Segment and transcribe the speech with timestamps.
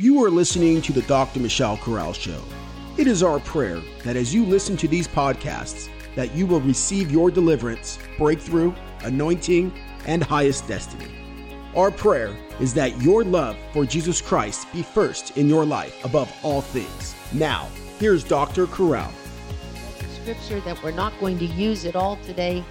[0.00, 1.40] You are listening to the Dr.
[1.40, 2.42] Michelle Corral Show.
[2.96, 7.10] It is our prayer that as you listen to these podcasts, that you will receive
[7.10, 9.70] your deliverance, breakthrough, anointing,
[10.06, 11.04] and highest destiny.
[11.76, 16.34] Our prayer is that your love for Jesus Christ be first in your life above
[16.42, 17.14] all things.
[17.34, 18.68] Now, here's Dr.
[18.68, 19.12] Corral.
[20.22, 22.64] Scripture that we're not going to use at all today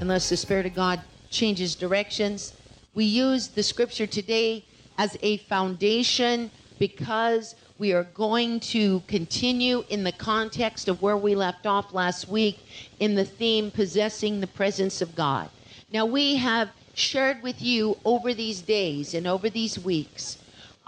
[0.00, 2.54] unless the Spirit of God changes directions.
[2.94, 4.64] We use the scripture today
[4.98, 11.34] as a foundation because we are going to continue in the context of where we
[11.34, 12.58] left off last week
[12.98, 15.48] in the theme possessing the presence of God.
[15.92, 20.38] Now, we have shared with you over these days and over these weeks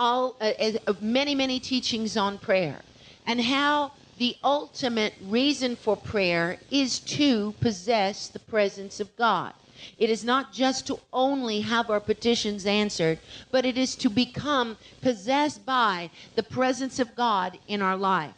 [0.00, 0.52] all uh,
[0.86, 2.80] uh, many many teachings on prayer
[3.26, 9.52] and how the ultimate reason for prayer is to possess the presence of God.
[9.98, 13.18] It is not just to only have our petitions answered,
[13.50, 18.32] but it is to become possessed by the presence of God in our life.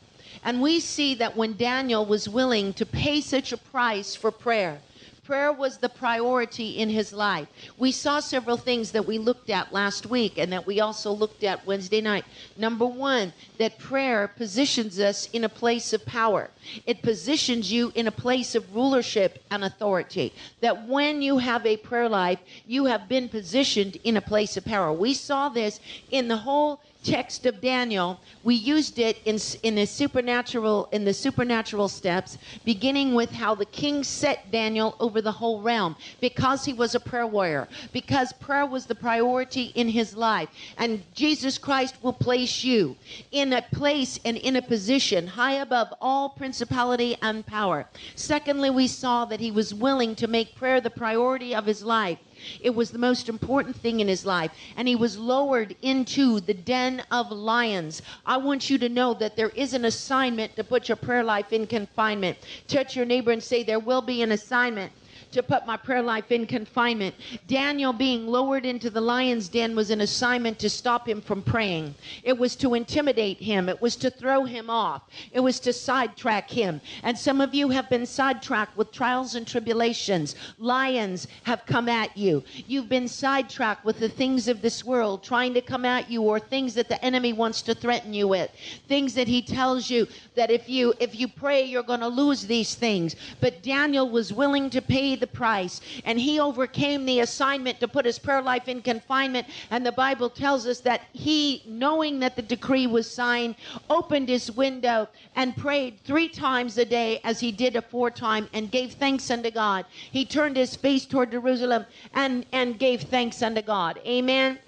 [0.45, 4.81] And we see that when Daniel was willing to pay such a price for prayer,
[5.25, 7.47] Prayer was the priority in his life.
[7.79, 11.45] We saw several things that we looked at last week and that we also looked
[11.45, 12.25] at Wednesday night.
[12.59, 16.51] Number one, that prayer positions us in a place of power,
[16.87, 20.35] it positions you in a place of rulership and authority.
[20.61, 24.65] That when you have a prayer life, you have been positioned in a place of
[24.65, 24.93] power.
[24.93, 25.79] We saw this
[26.11, 31.15] in the whole text of Daniel, we used it in in the supernatural in the
[31.15, 36.73] supernatural steps, beginning with how the king set Daniel over the whole realm because he
[36.73, 41.97] was a prayer warrior, because prayer was the priority in his life, and Jesus Christ
[42.03, 42.97] will place you
[43.31, 47.87] in a place and in a position high above all principality and power.
[48.15, 52.19] Secondly, we saw that he was willing to make prayer the priority of his life
[52.61, 54.51] it was the most important thing in his life.
[54.77, 58.03] And he was lowered into the den of lions.
[58.27, 61.53] I want you to know that there is an assignment to put your prayer life
[61.53, 62.39] in confinement.
[62.69, 64.93] Touch your neighbor and say, There will be an assignment
[65.33, 67.15] to put my prayer life in confinement.
[67.47, 71.95] Daniel being lowered into the lion's den was an assignment to stop him from praying.
[72.23, 73.69] It was to intimidate him.
[73.69, 75.03] It was to throw him off.
[75.33, 76.81] It was to sidetrack him.
[77.03, 80.37] And some of you have been sidetracked with trials and tribulations.
[80.59, 82.45] Lions have come at you.
[82.67, 86.39] You've been sidetracked with the things of this world trying to come at you or
[86.39, 88.51] things that the enemy wants to threaten you with.
[88.89, 92.47] Things that he tells you that if you if you pray you're going to lose
[92.47, 93.17] these things.
[93.41, 95.81] But Daniel was willing to pay the price.
[96.05, 99.47] And he overcame the assignment to put his prayer life in confinement.
[99.71, 103.55] And the Bible tells us that he, knowing that the decree was signed,
[103.89, 108.93] opened his window and prayed three times a day as he did aforetime and gave
[108.93, 109.87] thanks unto God.
[110.11, 113.99] He turned his face toward Jerusalem and, and gave thanks unto God.
[114.05, 114.59] Amen.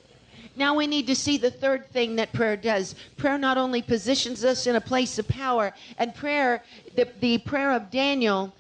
[0.56, 2.94] Now we need to see the third thing that prayer does.
[3.16, 6.62] Prayer not only positions us in a place of power, and prayer,
[6.94, 8.52] the, the prayer of Daniel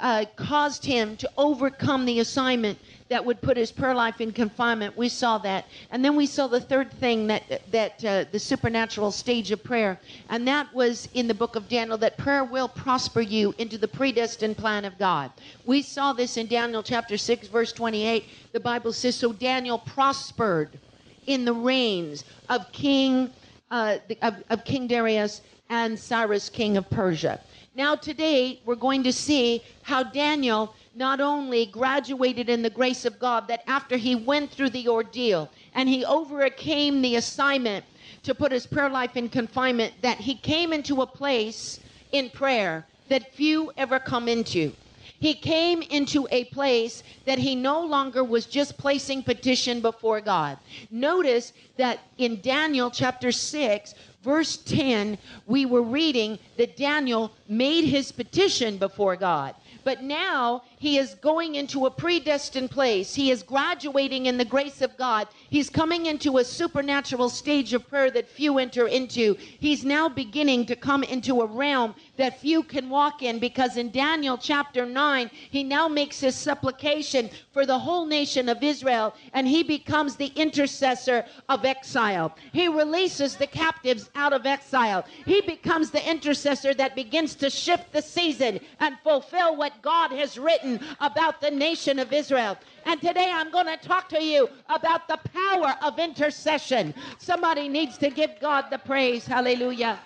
[0.00, 4.96] uh, caused him to overcome the assignment that would put his prayer life in confinement.
[4.96, 9.10] We saw that, and then we saw the third thing that that uh, the supernatural
[9.10, 9.98] stage of prayer,
[10.30, 13.88] and that was in the book of Daniel that prayer will prosper you into the
[13.88, 15.30] predestined plan of God.
[15.66, 18.24] We saw this in Daniel chapter six, verse twenty-eight.
[18.52, 20.78] The Bible says, "So Daniel prospered
[21.26, 23.30] in the reigns of King
[23.70, 27.40] uh, of, of King Darius and Cyrus, king of Persia."
[27.74, 33.18] Now, today, we're going to see how Daniel not only graduated in the grace of
[33.18, 37.86] God, that after he went through the ordeal and he overcame the assignment
[38.24, 41.80] to put his prayer life in confinement, that he came into a place
[42.12, 44.72] in prayer that few ever come into.
[45.18, 50.58] He came into a place that he no longer was just placing petition before God.
[50.90, 58.12] Notice that in Daniel chapter 6, verse 10, we were reading that Daniel made his
[58.12, 59.54] petition before God.
[59.84, 63.14] But now he is going into a predestined place.
[63.14, 65.28] He is graduating in the grace of God.
[65.48, 69.36] He's coming into a supernatural stage of prayer that few enter into.
[69.38, 73.92] He's now beginning to come into a realm that few can walk in because in
[73.92, 79.46] Daniel chapter 9, he now makes his supplication for the whole nation of Israel and
[79.46, 82.34] he becomes the intercessor of exile.
[82.52, 85.04] He releases the captives out of exile.
[85.26, 90.36] He becomes the intercessor that begins to shift the season and fulfill what God has
[90.36, 92.56] written about the nation of Israel.
[92.84, 96.94] And today I'm going to talk to you about the power of intercession.
[97.18, 99.26] Somebody needs to give God the praise.
[99.26, 99.98] Hallelujah.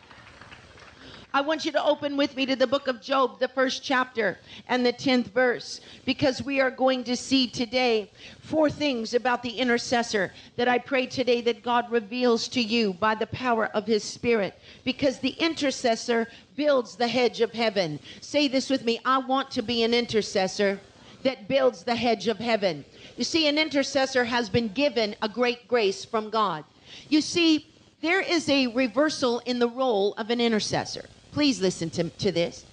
[1.36, 4.38] I want you to open with me to the book of Job, the first chapter
[4.68, 8.10] and the 10th verse, because we are going to see today
[8.40, 13.14] four things about the intercessor that I pray today that God reveals to you by
[13.14, 18.00] the power of his spirit, because the intercessor builds the hedge of heaven.
[18.22, 20.80] Say this with me I want to be an intercessor
[21.22, 22.82] that builds the hedge of heaven.
[23.18, 26.64] You see, an intercessor has been given a great grace from God.
[27.10, 27.66] You see,
[28.00, 31.04] there is a reversal in the role of an intercessor.
[31.36, 32.64] Please listen to, to this.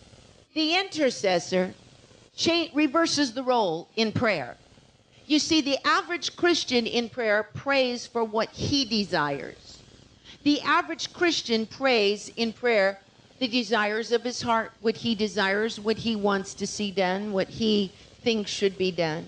[0.55, 1.73] The intercessor
[2.33, 4.55] cha- reverses the role in prayer.
[5.25, 9.79] You see, the average Christian in prayer prays for what he desires.
[10.45, 12.99] The average Christian prays in prayer
[13.41, 17.49] the desires of his heart, what he desires, what he wants to see done, what
[17.49, 17.91] he
[18.23, 19.27] thinks should be done.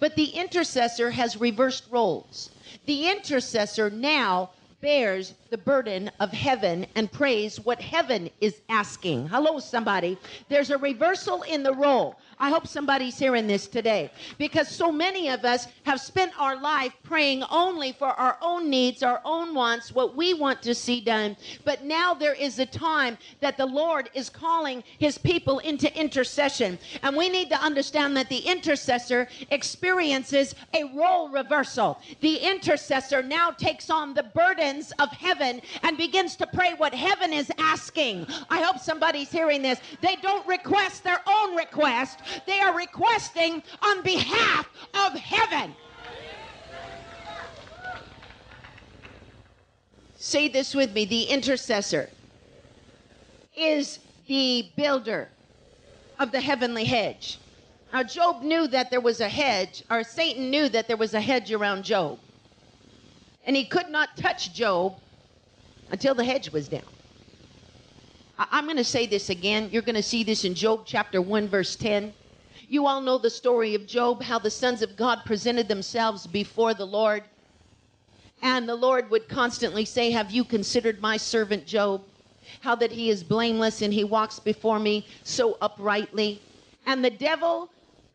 [0.00, 2.50] But the intercessor has reversed roles.
[2.86, 4.50] The intercessor now
[4.82, 9.28] bears the burden of heaven and prays what heaven is asking.
[9.28, 10.18] Hello, somebody.
[10.50, 12.18] There's a reversal in the role.
[12.42, 16.92] I hope somebody's hearing this today because so many of us have spent our life
[17.04, 21.36] praying only for our own needs, our own wants, what we want to see done.
[21.64, 26.80] But now there is a time that the Lord is calling his people into intercession.
[27.04, 32.00] And we need to understand that the intercessor experiences a role reversal.
[32.22, 37.32] The intercessor now takes on the burdens of heaven and begins to pray what heaven
[37.32, 38.26] is asking.
[38.50, 39.78] I hope somebody's hearing this.
[40.00, 45.74] They don't request their own request, they are requesting on behalf of heaven.
[50.16, 52.08] Say this with me the intercessor
[53.56, 53.98] is
[54.28, 55.28] the builder
[56.18, 57.38] of the heavenly hedge.
[57.92, 61.20] Now, Job knew that there was a hedge, or Satan knew that there was a
[61.20, 62.18] hedge around Job.
[63.44, 64.96] And he could not touch Job
[65.90, 66.82] until the hedge was down.
[68.38, 69.68] I- am going to say this again.
[69.72, 72.14] You're going to see this in Job chapter 1, verse 10.
[72.72, 76.72] You all know the story of Job, how the sons of God presented themselves before
[76.72, 77.22] the Lord.
[78.40, 82.00] And the Lord would constantly say, Have you considered my servant Job?
[82.62, 86.40] How that he is blameless and he walks before me so uprightly.
[86.86, 87.68] And the devil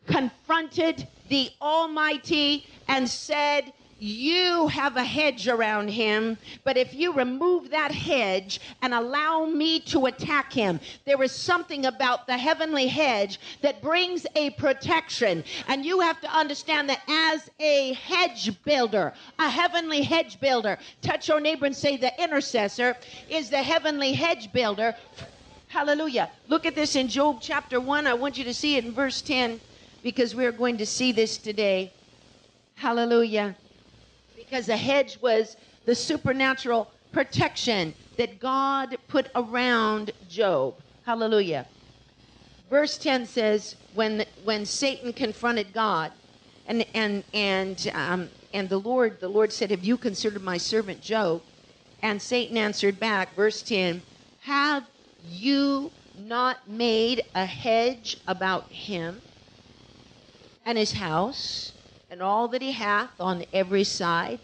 [0.08, 7.70] confronted the Almighty and said, you have a hedge around him, but if you remove
[7.70, 13.40] that hedge and allow me to attack him, there is something about the heavenly hedge
[13.60, 15.42] that brings a protection.
[15.66, 21.28] And you have to understand that as a hedge builder, a heavenly hedge builder, touch
[21.28, 22.96] your neighbor and say, the intercessor
[23.28, 24.94] is the heavenly hedge builder.
[25.66, 26.30] Hallelujah.
[26.46, 28.06] Look at this in Job chapter 1.
[28.06, 29.60] I want you to see it in verse 10
[30.02, 31.92] because we're going to see this today.
[32.76, 33.56] Hallelujah
[34.48, 40.82] because the hedge was the supernatural protection that God put around Job.
[41.04, 41.66] Hallelujah.
[42.68, 46.12] Verse 10 says, when, when Satan confronted God,
[46.66, 51.00] and, and, and, um, and the Lord, the Lord said, Have you considered my servant
[51.00, 51.42] Job?
[52.02, 54.02] And Satan answered back, verse 10,
[54.42, 54.84] Have
[55.22, 59.22] you not made a hedge about him
[60.64, 61.72] and his house
[62.18, 64.40] and all that he hath on every side.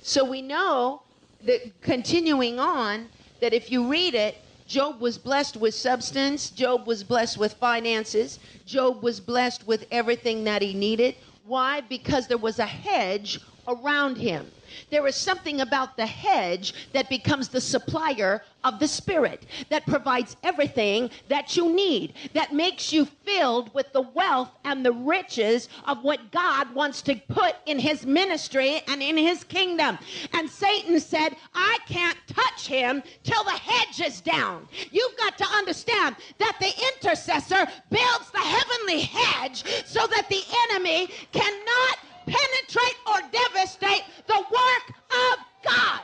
[0.00, 1.02] So we know
[1.44, 4.36] that continuing on, that if you read it,
[4.68, 10.44] Job was blessed with substance, Job was blessed with finances, Job was blessed with everything
[10.44, 11.16] that he needed.
[11.44, 11.80] Why?
[11.80, 14.52] Because there was a hedge around him.
[14.90, 20.36] There is something about the hedge that becomes the supplier of the Spirit, that provides
[20.42, 26.02] everything that you need, that makes you filled with the wealth and the riches of
[26.02, 29.98] what God wants to put in His ministry and in His kingdom.
[30.32, 34.68] And Satan said, I can't touch him till the hedge is down.
[34.90, 41.08] You've got to understand that the intercessor builds the heavenly hedge so that the enemy
[41.32, 46.00] cannot penetrate or devastate the work of God.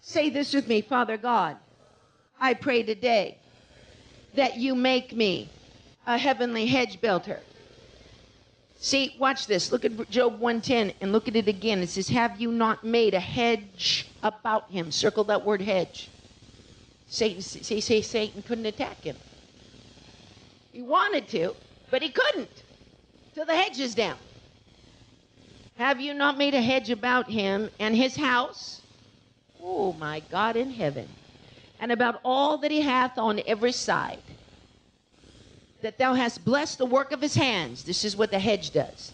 [0.00, 1.56] Say this with me, Father God.
[2.40, 3.38] I pray today
[4.34, 5.48] that you make me
[6.06, 7.40] a heavenly hedge builder.
[8.78, 9.72] See, watch this.
[9.72, 11.82] Look at Job 110 and look at it again.
[11.82, 14.90] It says, Have you not made a hedge about him?
[14.92, 16.08] Circle that word hedge.
[17.08, 19.16] Satan, say, say Satan couldn't attack him.
[20.76, 21.56] He wanted to,
[21.90, 22.62] but he couldn't
[23.34, 24.18] till the hedge is down.
[25.78, 28.82] Have you not made a hedge about him and his house?
[29.62, 31.08] Oh, my God in heaven.
[31.80, 34.20] And about all that he hath on every side.
[35.80, 37.82] That thou hast blessed the work of his hands.
[37.82, 39.12] This is what the hedge does.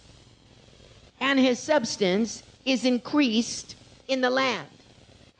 [1.20, 3.76] And his substance is increased
[4.08, 4.66] in the land.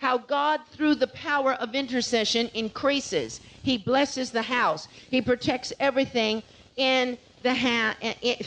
[0.02, 3.40] How God, through the power of intercession, increases.
[3.62, 4.88] He blesses the house.
[5.10, 6.42] He protects everything
[6.74, 7.96] in the hand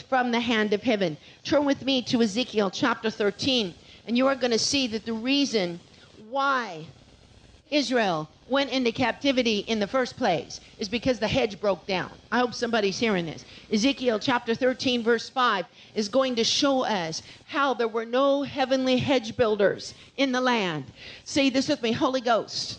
[0.06, 1.16] from the hand of heaven.
[1.44, 3.74] Turn with me to Ezekiel chapter 13,
[4.06, 5.80] and you are going to see that the reason
[6.28, 6.84] why
[7.70, 12.10] Israel went into captivity in the first place is because the hedge broke down.
[12.30, 13.44] I hope somebody's hearing this.
[13.72, 18.98] Ezekiel chapter 13, verse 5 is going to show us how there were no heavenly
[18.98, 20.84] hedge builders in the land.
[21.24, 22.78] Say this with me Holy Ghost,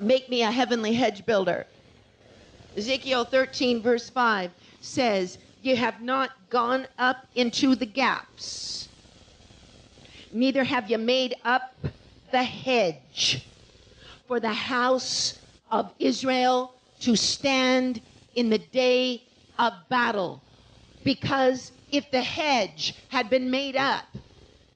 [0.00, 1.66] make me a heavenly hedge builder.
[2.76, 8.88] Ezekiel 13, verse 5 says, You have not gone up into the gaps,
[10.32, 11.74] neither have you made up
[12.32, 13.46] the hedge
[14.26, 15.38] for the house
[15.70, 18.00] of Israel to stand
[18.34, 19.22] in the day
[19.58, 20.42] of battle.
[21.04, 24.04] Because if the hedge had been made up,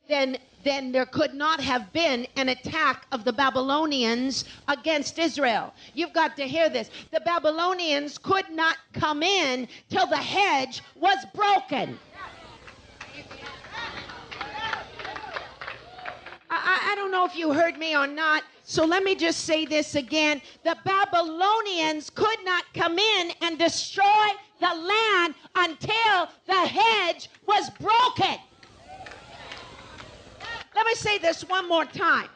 [0.09, 5.73] then then there could not have been an attack of the Babylonians against Israel.
[5.95, 6.91] You've got to hear this.
[7.13, 11.99] The Babylonians could not come in till the hedge was broken.
[16.51, 19.67] I, I, don't know if you heard me or not, so let me just say
[19.67, 20.43] this again.
[20.65, 24.05] The Babylonians could not come in and destroy
[24.59, 28.37] the land until the hedge was broken.
[30.75, 32.29] Let me say this one more time.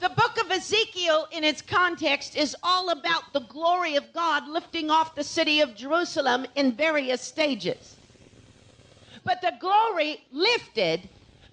[0.00, 4.90] The book of Ezekiel, in its context, is all about the glory of God lifting
[4.90, 7.96] off the city of Jerusalem in various stages.
[9.24, 11.08] But the glory lifted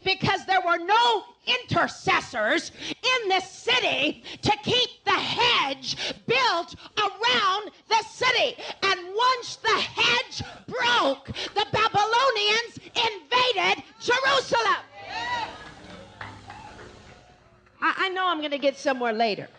[0.06, 8.04] because there were no intercessors in the city to keep the hedge built around the
[8.10, 8.56] city.
[8.84, 14.82] And once the hedge broke, the Babylonians invaded Jerusalem.
[17.82, 19.50] I, I know I'm going to get somewhere later.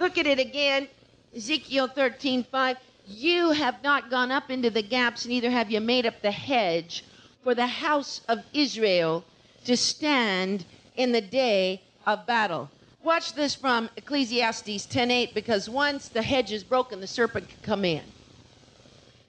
[0.00, 0.88] Look at it again.
[1.34, 2.76] Ezekiel 13, 5.
[3.08, 7.04] You have not gone up into the gaps, neither have you made up the hedge
[7.46, 9.24] for the house of Israel
[9.62, 12.68] to stand in the day of battle.
[13.04, 17.84] Watch this from Ecclesiastes 10:8 because once the hedge is broken, the serpent can come
[17.84, 18.02] in.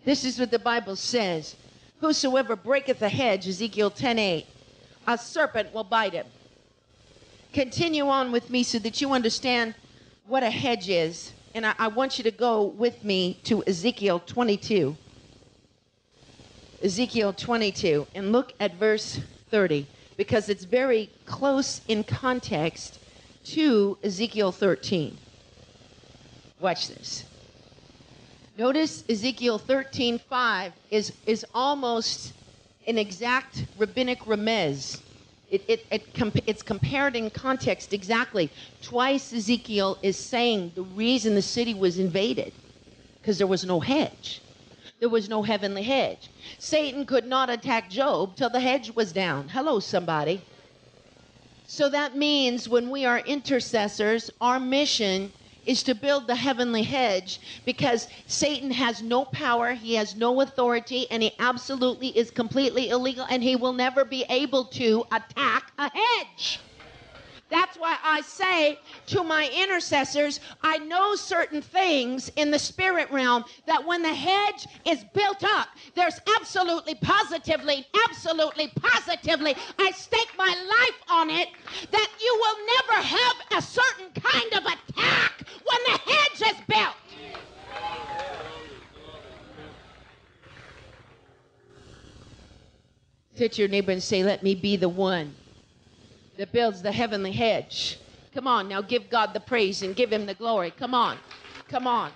[0.04, 1.58] This is what the Bible says.
[2.00, 4.48] Whosoever breaketh a hedge, Ezekiel 10:8,
[5.06, 6.26] a serpent will bite him.
[7.54, 9.76] Continue on with me so that you understand
[10.26, 11.34] what a hedge is.
[11.54, 14.98] And I, I want you to go with me to Ezekiel 22.
[16.84, 19.20] Ezekiel 22 and look at verse
[19.50, 23.00] 30 because it's very close in context
[23.46, 25.18] to Ezekiel 13.
[26.60, 27.24] Watch this.
[28.58, 32.34] Notice Ezekiel 13:5 is is almost
[32.88, 35.00] an exact rabbinic remez.
[35.52, 36.04] It, it, it
[36.48, 38.50] it's compared in context exactly.
[38.82, 42.52] Twice Ezekiel is saying the reason the city was invaded
[43.22, 44.42] because there was no hedge
[45.00, 46.30] there was no heavenly hedge.
[46.58, 49.50] Satan could not attack Job till the hedge was down.
[49.50, 50.42] Hello, somebody.
[51.68, 55.32] So that means when we are intercessors, our mission
[55.66, 61.06] is to build the heavenly hedge because Satan has no power, he has no authority,
[61.12, 65.92] and he absolutely is completely illegal, and he will never be able to attack a
[65.94, 66.62] hedge.
[67.50, 73.46] That's why I say to my intercessors, I know certain things in the spirit realm
[73.66, 80.48] that when the hedge is built up, there's absolutely, positively, absolutely, positively, I stake my
[80.48, 81.48] life on it
[81.92, 86.96] that you will never have a certain kind of attack when the hedge is built.
[93.36, 95.34] Hit your neighbor and say, Let me be the one
[96.38, 98.00] that builds the heavenly hedge.
[98.34, 100.72] Come on, now give God the praise and give him the glory.
[100.72, 101.18] Come on.
[101.68, 102.12] Come on.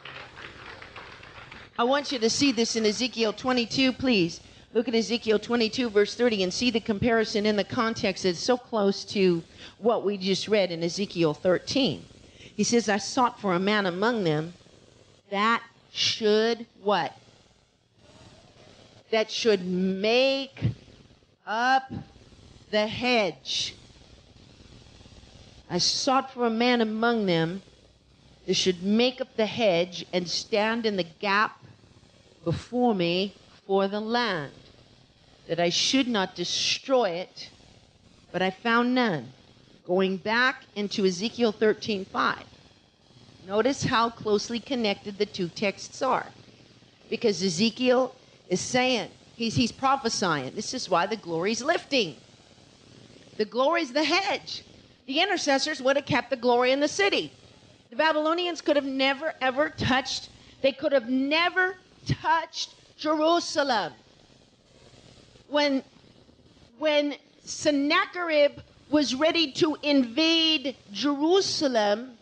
[1.78, 4.42] I want you to see this in Ezekiel 22, please.
[4.74, 8.24] Look at Ezekiel 22, verse 30, and see the comparison in the context.
[8.24, 9.44] It's so close to
[9.80, 12.06] what we just read in Ezekiel 13.
[12.56, 14.54] He says, I sought for a man among them
[15.32, 17.18] that should what?
[19.10, 20.62] That should make
[21.48, 21.92] up
[22.70, 23.76] the hedge
[25.72, 27.62] I sought for a man among them
[28.46, 31.64] that should make up the hedge and stand in the gap
[32.44, 33.34] before me
[33.66, 34.52] for the land,
[35.48, 37.50] that I should not destroy it,
[38.34, 39.32] but I found none.
[39.86, 42.36] Going back into Ezekiel 13:5.
[43.48, 46.28] Notice how closely connected the two texts are.
[47.10, 48.14] Because Ezekiel
[48.50, 50.54] is saying, he's, he's prophesying.
[50.54, 52.18] This is why the glory is lifting.
[53.38, 54.64] The glory is the hedge.
[55.12, 57.34] The intercessors would have kept the glory in the city.
[57.90, 60.30] The Babylonians could have never, ever touched,
[60.62, 61.76] they could have never
[62.08, 63.92] touched Jerusalem.
[65.50, 65.84] When,
[66.80, 72.18] when Sennacherib was ready to invade Jerusalem,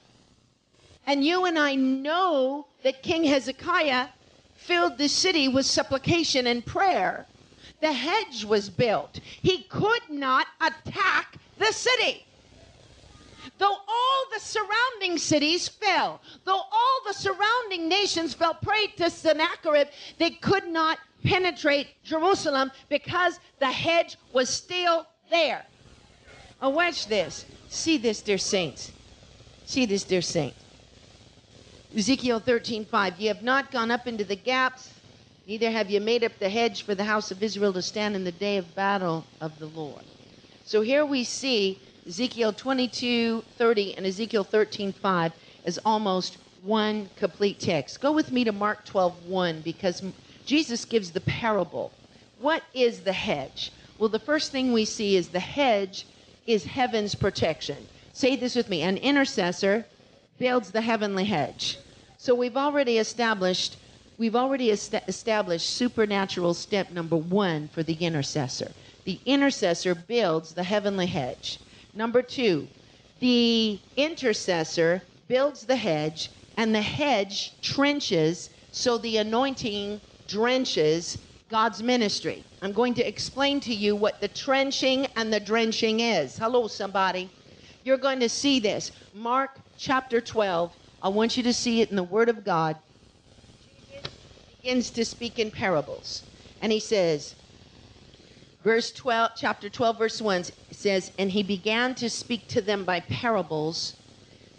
[1.06, 4.08] and you and I know that King Hezekiah
[4.56, 7.28] filled the city with supplication and prayer.
[7.82, 9.20] The hedge was built.
[9.20, 12.26] He could not attack the city.
[13.58, 19.88] Though all the surrounding cities fell, though all the surrounding nations fell prey to Sennacherib,
[20.18, 25.66] they could not penetrate Jerusalem because the hedge was still there.
[26.62, 27.46] Oh, watch this.
[27.70, 28.92] See this, dear saints.
[29.66, 30.58] See this, dear saints.
[31.96, 33.20] Ezekiel 13, 5.
[33.20, 34.94] You have not gone up into the gaps,
[35.48, 38.24] neither have you made up the hedge for the house of Israel to stand in
[38.24, 40.04] the day of battle of the Lord.
[40.66, 41.80] So here we see
[42.10, 45.32] Ezekiel 22, 30 and Ezekiel 13, 5
[45.66, 48.02] as almost one complete text.
[48.02, 50.02] Go with me to Mark 12, 1 because
[50.44, 51.92] Jesus gives the parable.
[52.42, 53.72] What is the hedge?
[54.00, 56.08] Well, the first thing we see is the hedge
[56.48, 57.78] is heaven's protection.
[58.12, 59.86] Say this with me an intercessor
[60.40, 61.78] builds the heavenly hedge.
[62.18, 63.78] So we've already established
[64.18, 68.72] we've already est- established supernatural step number 1 for the intercessor.
[69.06, 71.60] The intercessor builds the heavenly hedge.
[71.94, 72.68] Number 2,
[73.20, 81.18] the intercessor builds the hedge and the hedge trenches so the anointing drenches
[81.50, 82.44] God's ministry.
[82.62, 86.38] I'm going to explain to you what the trenching and the drenching is.
[86.38, 87.30] Hello, somebody.
[87.84, 88.92] You're going to see this.
[89.14, 90.76] Mark chapter 12.
[91.02, 92.76] I want you to see it in the Word of God.
[93.64, 94.14] Jesus
[94.62, 96.24] begins to speak in parables.
[96.62, 97.36] And he says,
[98.64, 103.00] verse 12, chapter 12, verse 1 says, And he began to speak to them by
[103.00, 103.96] parables,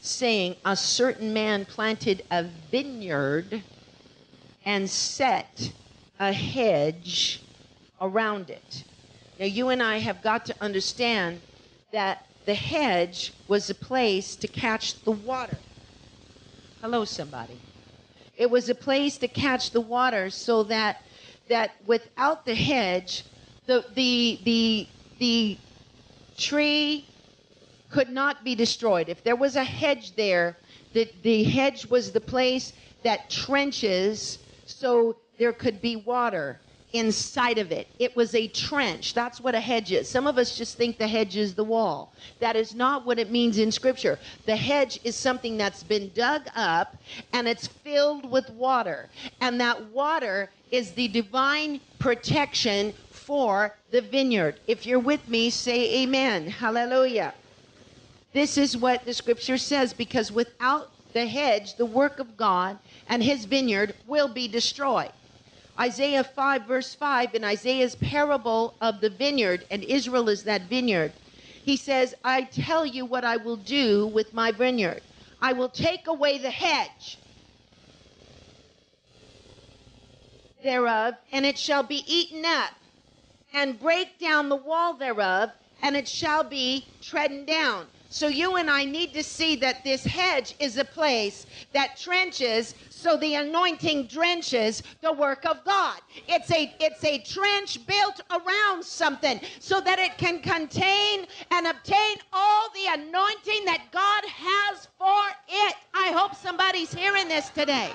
[0.01, 3.63] saying, A certain man planted a vineyard
[4.65, 5.73] and set
[6.19, 7.43] a hedge
[8.01, 8.85] around it.
[9.39, 11.41] Now, you and I have got to understand
[11.93, 15.59] that the hedge was a place to catch the water.
[16.81, 17.59] Hello, somebody.
[18.37, 21.03] It was a place to catch the water so that
[21.49, 23.25] that without the hedge,
[23.71, 24.89] the the the
[25.21, 25.59] the
[26.37, 27.07] tree
[27.89, 29.09] could not be destroyed.
[29.09, 30.57] If there was a hedge there,
[30.93, 32.73] the, the hedge was the place
[33.05, 36.59] that trenches so there could be water
[36.93, 37.87] inside of it.
[37.99, 39.15] It was a trench.
[39.15, 40.09] That's what a hedge is.
[40.09, 42.13] Some of us just think the hedge is the wall.
[42.41, 44.19] That is not what it means in Scripture.
[44.47, 46.97] The hedge is something that's been dug up
[47.33, 49.09] and it's filled with water.
[49.41, 52.93] And that water is the divine protection
[53.31, 54.59] for the vineyard.
[54.67, 56.49] If you're with me, say amen.
[56.49, 57.33] Hallelujah.
[58.33, 63.23] This is what the Scripture says because without the hedge, the work of God and
[63.23, 65.13] his vineyard will be destroyed.
[65.79, 71.15] Isaiah 5, verse 5, in Isaiah's parable of the vineyard, and Israel is that vineyard,
[71.63, 75.03] he says, I tell you what I will do with my vineyard.
[75.41, 77.21] I will take away the hedge
[80.65, 82.73] thereof, and it shall be eaten up,
[83.53, 85.51] and break down the wall thereof,
[85.83, 87.87] and it shall be trodden down.
[88.13, 92.75] So you and I need to see that this hedge is a place that trenches
[92.89, 96.01] so the anointing drenches the work of God.
[96.29, 102.17] It's a it's a trench built around something so that it can contain and obtain
[102.33, 105.77] all the anointing that God has for it.
[105.95, 107.93] I hope somebody's hearing this today.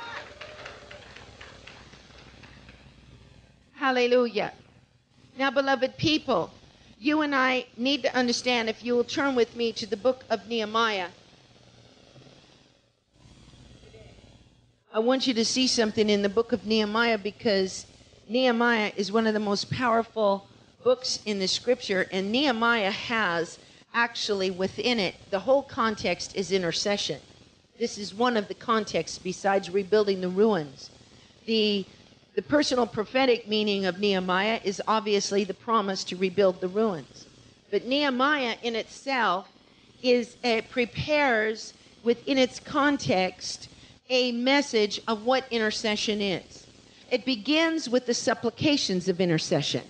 [3.74, 4.54] Hallelujah.
[5.38, 6.50] Now, beloved people,
[6.98, 10.24] you and I need to understand, if you will turn with me to the book
[10.30, 11.10] of Nehemiah.
[14.94, 17.86] I want you to see something in the book of Nehemiah because
[18.30, 20.48] Nehemiah is one of the most powerful
[20.86, 23.60] books in the scripture, and Nehemiah has
[23.94, 27.20] actually within it the whole context is intercession.
[27.78, 30.92] This is one of the contexts besides rebuilding the ruins.
[31.46, 31.86] The
[32.36, 37.26] the personal prophetic meaning of Nehemiah is obviously the promise to rebuild the ruins.
[37.72, 39.48] But Nehemiah in itself
[40.04, 43.70] is uh, prepares within its context
[44.10, 46.68] a message of what intercession is.
[47.10, 49.84] It begins with the supplications of intercession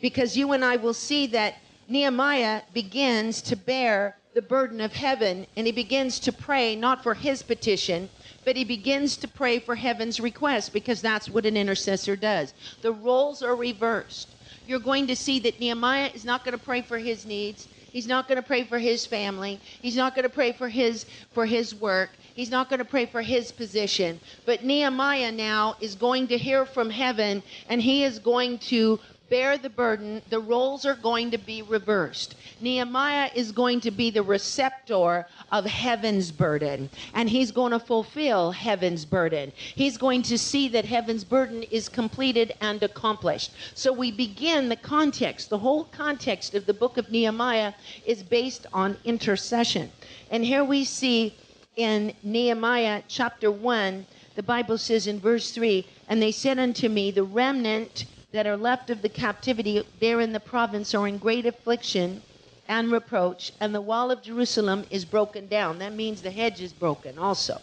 [0.00, 1.54] because you and I will see that
[1.88, 7.14] Nehemiah begins to bear the burden of heaven and he begins to pray not for
[7.14, 8.10] his petition,
[8.46, 12.54] but he begins to pray for heaven's request because that's what an intercessor does.
[12.80, 14.36] The roles are reversed.
[14.64, 17.66] You're going to see that Nehemiah is not going to pray for his needs.
[17.90, 19.60] He's not going to pray for his family.
[19.82, 22.10] He's not going to pray for his for his work.
[22.34, 24.20] He's not going to pray for his position.
[24.44, 29.58] But Nehemiah now is going to hear from heaven and he is going to bear
[29.58, 32.36] the burden, the roles are going to be reversed.
[32.60, 38.52] Nehemiah is going to be the receptor of heaven's burden, and he's going to fulfill
[38.52, 39.52] heaven's burden.
[39.56, 43.52] He's going to see that heaven's burden is completed and accomplished.
[43.74, 47.72] So we begin the context, the whole context of the book of Nehemiah
[48.04, 49.90] is based on intercession.
[50.30, 51.34] And here we see
[51.76, 57.10] in Nehemiah chapter 1, the Bible says in verse 3 And they said unto me,
[57.10, 58.06] The remnant
[58.36, 62.20] that are left of the captivity there in the province are in great affliction
[62.68, 65.78] and reproach, and the wall of Jerusalem is broken down.
[65.78, 67.58] That means the hedge is broken also.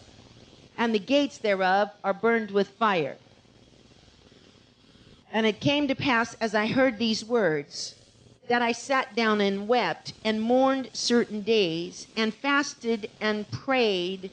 [0.76, 3.16] And the gates thereof are burned with fire.
[5.32, 7.94] And it came to pass, as I heard these words,
[8.48, 14.32] that I sat down and wept and mourned certain days and fasted and prayed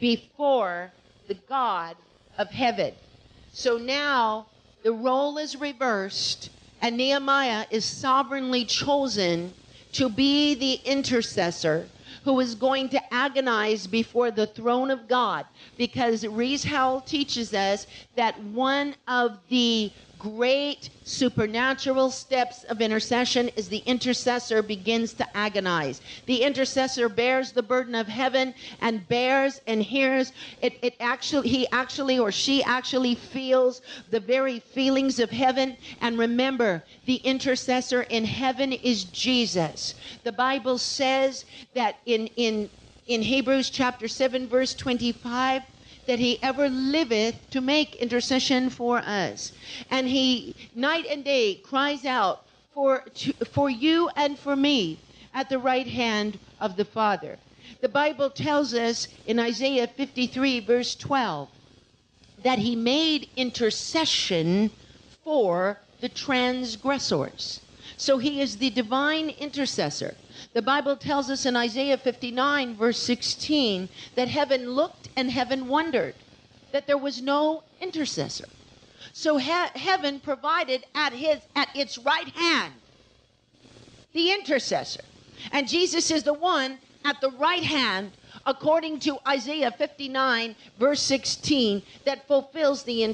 [0.00, 0.90] before
[1.28, 1.94] the God
[2.36, 2.92] of heaven.
[3.52, 4.46] So now
[4.86, 6.48] the role is reversed,
[6.80, 9.52] and Nehemiah is sovereignly chosen
[9.90, 11.88] to be the intercessor
[12.22, 15.44] who is going to agonize before the throne of God.
[15.76, 23.68] Because Rees Howells teaches us that one of the great supernatural steps of intercession is
[23.68, 26.00] the intercessor begins to agonize.
[26.26, 31.66] The intercessor bears the burden of heaven and bears and hears it, it actually he
[31.70, 38.24] actually or she actually feels the very feelings of heaven and remember the intercessor in
[38.24, 39.94] heaven is Jesus.
[40.24, 42.70] The Bible says that in in
[43.06, 45.62] in Hebrews chapter 7 verse 25
[46.06, 49.52] that he ever liveth to make intercession for us.
[49.90, 54.98] And he night and day cries out for, to, for you and for me
[55.34, 57.38] at the right hand of the Father.
[57.80, 61.48] The Bible tells us in Isaiah 53, verse 12,
[62.42, 64.70] that he made intercession
[65.24, 67.60] for the transgressors.
[67.96, 70.14] So he is the divine intercessor.
[70.52, 76.14] The Bible tells us in Isaiah 59, verse 16, that heaven looked and heaven wondered
[76.72, 78.48] that there was no intercessor.
[79.12, 82.74] So he- heaven provided at his at its right hand
[84.12, 85.04] the intercessor.
[85.52, 88.12] And Jesus is the one at the right hand
[88.46, 93.04] according to Isaiah 59 verse 16 that fulfills the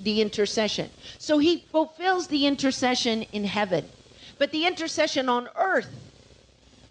[0.00, 0.90] the intercession.
[1.18, 3.88] So he fulfills the intercession in heaven.
[4.38, 5.88] But the intercession on earth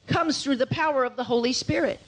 [0.07, 1.99] comes through the power of the Holy Spirit.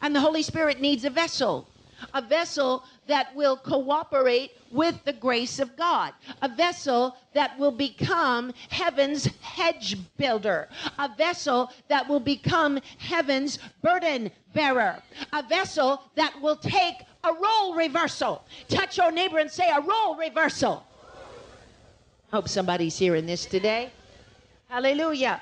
[0.00, 1.68] And the Holy Spirit needs a vessel,
[2.14, 8.52] a vessel that will cooperate with the grace of God, a vessel that will become
[8.68, 16.56] heaven's hedge builder, a vessel that will become heaven's burden bearer, a vessel that will
[16.56, 18.44] take a role reversal.
[18.68, 20.84] Touch your neighbor and say, a role reversal.
[22.32, 23.90] Hope somebody's hearing this today.
[24.68, 25.40] Hallelujah.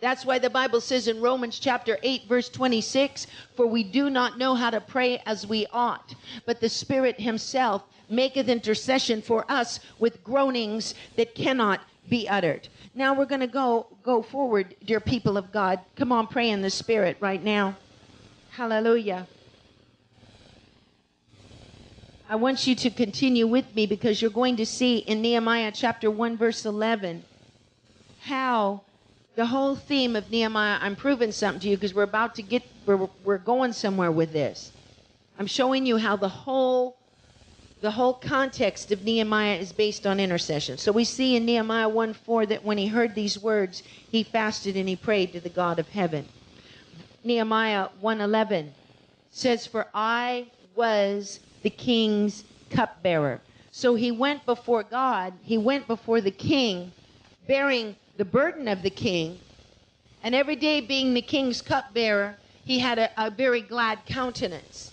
[0.00, 4.38] That's why the Bible says in Romans chapter 8, verse 26 For we do not
[4.38, 6.14] know how to pray as we ought,
[6.46, 12.68] but the Spirit Himself maketh intercession for us with groanings that cannot be uttered.
[12.94, 15.80] Now we're going to go go forward, dear people of God.
[15.96, 17.76] Come on, pray in the Spirit right now.
[18.50, 19.26] Hallelujah.
[22.30, 26.10] I want you to continue with me because you're going to see in Nehemiah chapter
[26.10, 27.24] 1, verse 11,
[28.20, 28.82] how
[29.38, 32.64] the whole theme of Nehemiah, I'm proving something to you because we're about to get,
[32.84, 34.72] we're, we're going somewhere with this.
[35.38, 36.96] I'm showing you how the whole
[37.80, 40.76] the whole context of Nehemiah is based on intercession.
[40.76, 44.76] So we see in Nehemiah 1 4 that when he heard these words, he fasted
[44.76, 46.26] and he prayed to the God of heaven.
[47.22, 48.74] Nehemiah 1 11
[49.30, 53.40] says, For I was the king's cupbearer.
[53.70, 56.90] So he went before God, he went before the king,
[57.46, 59.38] bearing the burden of the king.
[60.22, 64.92] And every day, being the king's cupbearer, he had a, a very glad countenance.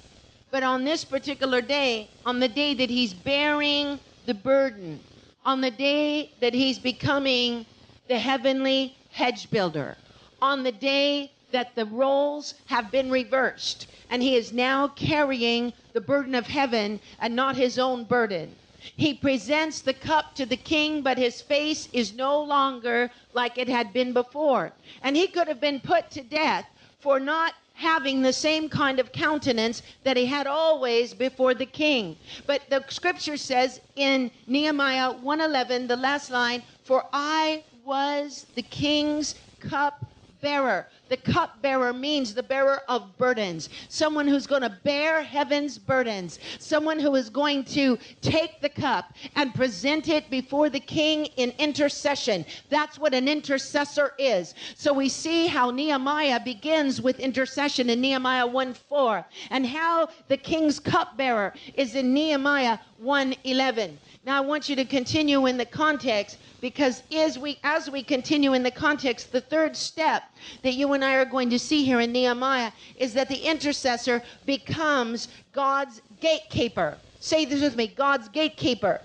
[0.52, 5.00] But on this particular day, on the day that he's bearing the burden,
[5.44, 7.66] on the day that he's becoming
[8.08, 9.98] the heavenly hedge builder,
[10.42, 16.02] on the day that the roles have been reversed, and he is now carrying the
[16.02, 18.56] burden of heaven and not his own burden.
[18.96, 23.68] He presents the cup to the king, but his face is no longer like it
[23.68, 24.74] had been before.
[25.02, 26.68] And he could have been put to death
[27.00, 32.16] for not having the same kind of countenance that he had always before the king.
[32.46, 39.36] But the scripture says in Nehemiah 1:11, the last line, "For I was the king's
[39.60, 40.06] cup
[40.42, 40.88] bearer.
[41.10, 46.40] The cup bearer means the bearer of burdens, someone who's going to bear heaven's burdens,
[46.60, 51.54] someone who is going to take the cup and present it before the king in
[51.60, 52.46] intercession.
[52.70, 54.56] That's what an intercessor is.
[54.76, 60.38] So we see how Nehemiah begins with intercession in Nehemiah 1 4, and how the
[60.38, 63.98] king's cupbearer is in Nehemiah 1 11.
[64.26, 68.54] Now I want you to continue in the context because as we as we continue
[68.54, 70.24] in the context, the third step
[70.64, 74.24] that you and I are going to see here in Nehemiah is that the intercessor
[74.46, 76.98] becomes God's gatekeeper.
[77.20, 79.02] Say this with me, God's gatekeeper.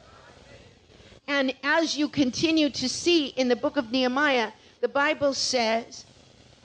[1.29, 6.07] And as you continue to see in the book of Nehemiah, the Bible says,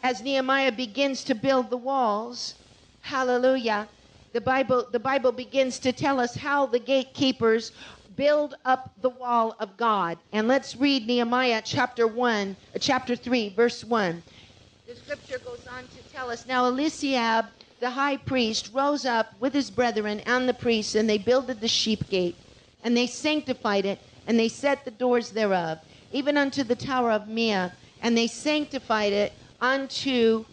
[0.01, 2.55] as Nehemiah begins to build the walls,
[3.01, 3.89] hallelujah,
[4.35, 7.71] the Bible, the Bible begins to tell us how the gatekeepers
[8.15, 10.17] build up the wall of God.
[10.31, 14.23] And let's read Nehemiah chapter 1, uh, chapter 3, verse 1.
[14.87, 17.45] The scripture goes on to tell us Now Eliashib,
[17.79, 21.67] the high priest, rose up with his brethren and the priests, and they builded the
[21.67, 22.35] sheep gate,
[22.83, 25.79] and they sanctified it, and they set the doors thereof,
[26.11, 30.45] even unto the tower of Meah, and they sanctified it unto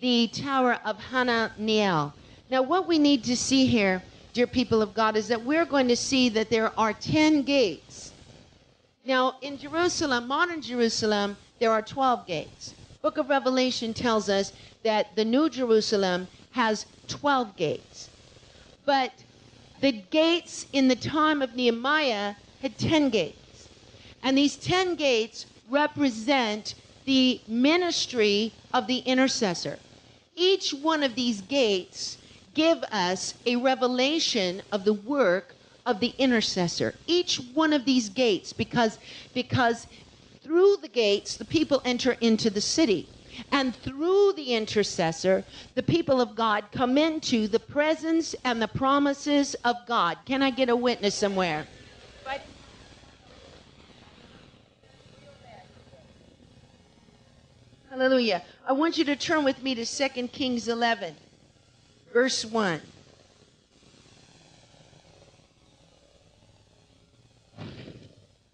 [0.00, 2.14] the tower of Hananiel.
[2.50, 4.02] Now, what we need to see here
[4.38, 8.12] dear people of God, is that we're going to see that there are 10 gates.
[9.04, 12.72] Now, in Jerusalem, modern Jerusalem, there are 12 gates.
[13.02, 14.52] Book of Revelation tells us
[14.84, 18.10] that the New Jerusalem has 12 gates.
[18.86, 19.10] But
[19.80, 23.68] the gates in the time of Nehemiah had 10 gates.
[24.22, 29.80] And these 10 gates represent the ministry of the intercessor.
[30.36, 32.18] Each one of these gates
[32.54, 35.56] give us a revelation of the work
[35.86, 37.00] of the intercessor.
[37.06, 38.98] Each one of these gates, because,
[39.34, 39.86] because
[40.42, 43.10] through the gates, the people enter into the city.
[43.52, 49.54] And through the intercessor, the people of God come into the presence and the promises
[49.64, 50.18] of God.
[50.24, 51.68] Can I get a witness somewhere?
[57.90, 58.42] Hallelujah.
[58.66, 61.16] I want you to turn with me to 2 Kings 11
[62.12, 62.80] verse 1.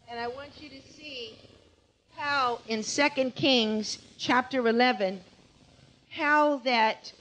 [0.08, 1.38] And I want you to see
[2.16, 5.20] how in 2 Kings chapter 11,
[6.10, 7.12] how that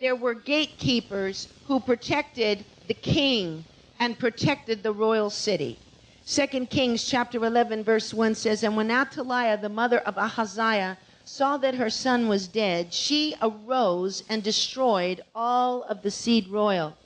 [0.00, 3.64] there were gatekeepers who protected the king
[4.00, 5.78] and protected the royal city.
[6.26, 11.56] 2 Kings chapter 11 verse 1 says, And when Athaliah, the mother of Ahaziah, saw
[11.56, 16.96] that her son was dead, she arose and destroyed all of the seed royal.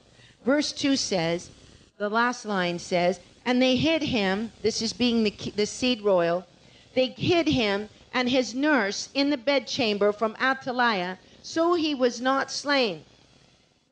[0.45, 1.51] Verse 2 says,
[1.99, 6.47] the last line says, and they hid him, this is being the, the seed royal,
[6.95, 12.51] they hid him and his nurse in the bedchamber from Athaliah, so he was not
[12.51, 13.05] slain.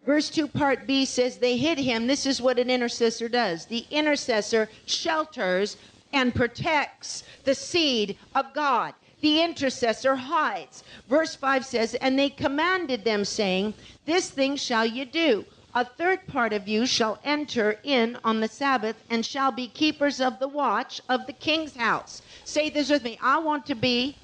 [0.04, 2.06] Verse 2, part B says, They hid him.
[2.06, 3.66] This is what an intercessor does.
[3.66, 5.76] The intercessor shelters
[6.12, 8.92] and protects the seed of God
[9.24, 10.84] the intercessor hides.
[11.08, 13.72] Verse 5 says, And they commanded them, saying,
[14.04, 15.46] This thing shall you do.
[15.74, 20.20] A third part of you shall enter in on the Sabbath and shall be keepers
[20.20, 22.20] of the watch of the king's house.
[22.44, 23.18] Say this with me.
[23.22, 24.14] I want to be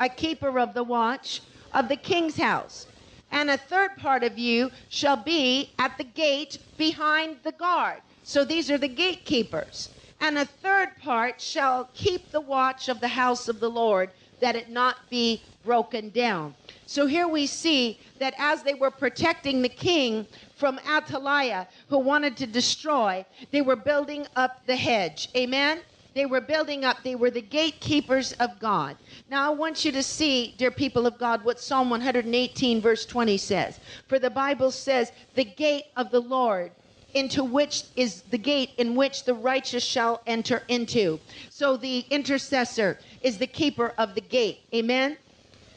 [0.00, 1.42] a keeper of the watch
[1.74, 2.86] of the king's house.
[3.30, 8.00] And a third part of you shall be at the gate behind the guard.
[8.22, 9.90] So these are the gatekeepers.
[10.22, 14.56] And a third part shall keep the watch of the house of the Lord that
[14.56, 16.54] it not be broken down.
[16.86, 22.36] So here we see that as they were protecting the king from Athaliah, who wanted
[22.38, 25.28] to destroy, they were building up the hedge.
[25.36, 25.80] Amen?
[26.14, 28.96] They were building up, they were the gatekeepers of God.
[29.30, 33.36] Now I want you to see, dear people of God, what Psalm 118, verse 20
[33.36, 33.78] says.
[34.08, 36.72] For the Bible says, The gate of the Lord
[37.14, 41.18] into which is the gate in which the righteous shall enter into.
[41.50, 44.60] So the intercessor is the keeper of the gate.
[44.74, 45.16] Amen.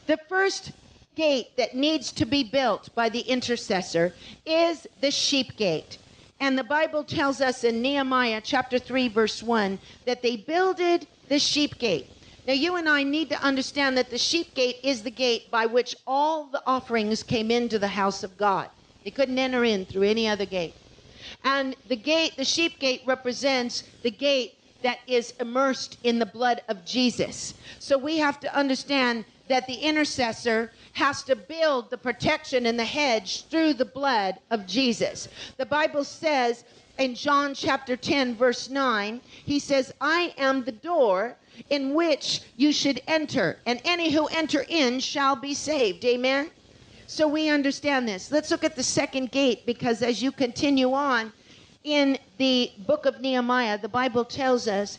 [0.06, 0.72] The first
[1.14, 4.14] gate that needs to be built by the intercessor
[4.46, 5.98] is the sheep gate.
[6.40, 11.38] And the Bible tells us in Nehemiah chapter 3 verse 1 that they builded the
[11.38, 12.08] sheep gate.
[12.46, 15.66] Now you and I need to understand that the sheep gate is the gate by
[15.66, 18.68] which all the offerings came into the house of God.
[19.04, 20.74] They couldn't enter in through any other gate.
[21.44, 26.62] And the gate, the sheep gate represents the gate that is immersed in the blood
[26.68, 27.54] of Jesus.
[27.78, 32.84] So we have to understand that the intercessor has to build the protection and the
[32.84, 35.28] hedge through the blood of Jesus.
[35.56, 36.64] The Bible says
[36.98, 41.36] in John chapter 10, verse 9, he says, I am the door
[41.70, 46.04] in which you should enter, and any who enter in shall be saved.
[46.04, 46.50] Amen.
[47.12, 48.32] So we understand this.
[48.32, 51.30] Let's look at the second gate because as you continue on
[51.84, 54.98] in the book of Nehemiah, the Bible tells us,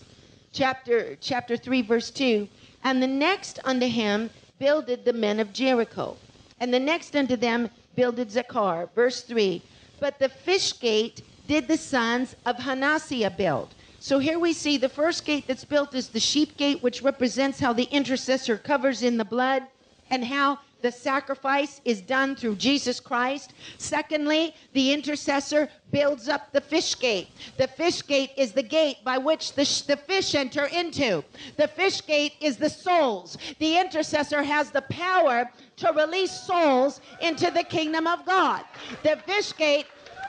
[0.52, 2.48] chapter chapter 3, verse 2,
[2.84, 6.16] and the next unto him builded the men of Jericho,
[6.60, 8.88] and the next unto them builded Zaccur.
[8.94, 9.60] Verse 3,
[10.00, 13.74] but the fish gate did the sons of Hassenaah build.
[14.00, 17.60] So here we see the first gate that's built is the sheep gate, which represents
[17.60, 19.64] how the intercessor covers in the blood
[20.12, 23.54] and how the sacrifice is done through Jesus Christ.
[23.78, 27.30] Secondly, the intercessor builds up the fish gate.
[27.58, 31.24] The fish gate is the gate by which the, the fish enter into.
[31.56, 33.38] The fish gate is the souls.
[33.60, 38.66] The intercessor has the power to release souls into the kingdom of God.
[39.04, 39.86] The fish gate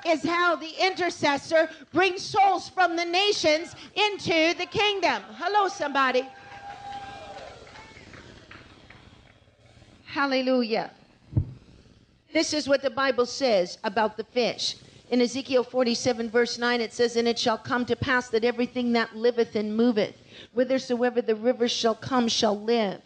[0.07, 5.21] is how the intercessor brings souls from the nations into the kingdom.
[5.37, 6.29] Hello, somebody.
[10.15, 10.93] Hallelujah.
[12.33, 14.77] This is what the Bible says about the fish.
[15.11, 18.93] In Ezekiel 47, verse 9, it says, And it shall come to pass that everything
[18.93, 20.15] that liveth and moveth,
[20.53, 23.01] whithersoever the rivers shall come, shall live.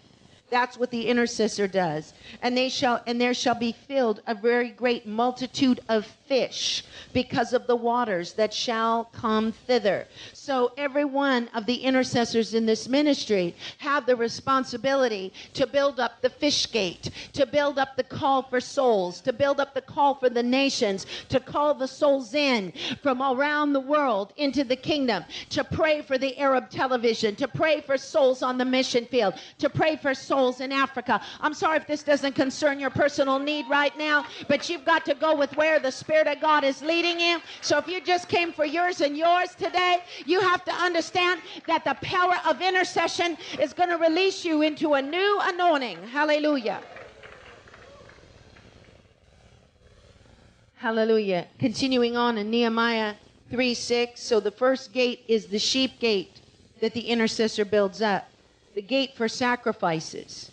[0.50, 2.12] That's what the intercessor does.
[2.42, 7.52] And they shall and there shall be filled a very great multitude of fish because
[7.52, 10.06] of the waters that shall come thither.
[10.34, 16.20] So every one of the intercessors in this ministry have the responsibility to build up
[16.20, 20.14] the fish gate, to build up the call for souls, to build up the call
[20.14, 25.24] for the nations, to call the souls in from around the world into the kingdom,
[25.50, 29.70] to pray for the Arab television, to pray for souls on the mission field, to
[29.70, 31.20] pray for souls in Africa.
[31.40, 35.14] I'm sorry if this doesn't concern your personal need right now, but you've got to
[35.14, 37.40] go with where the Spirit of God is leading you.
[37.60, 41.84] So if you just came for yours and yours today, you have to understand that
[41.84, 46.02] the power of intercession is going to release you into a new anointing.
[46.08, 46.80] Hallelujah.
[50.76, 51.46] Hallelujah.
[51.58, 53.14] Continuing on in Nehemiah
[53.50, 54.20] 3 6.
[54.20, 56.40] So the first gate is the sheep gate
[56.80, 58.28] that the intercessor builds up,
[58.74, 60.52] the gate for sacrifices,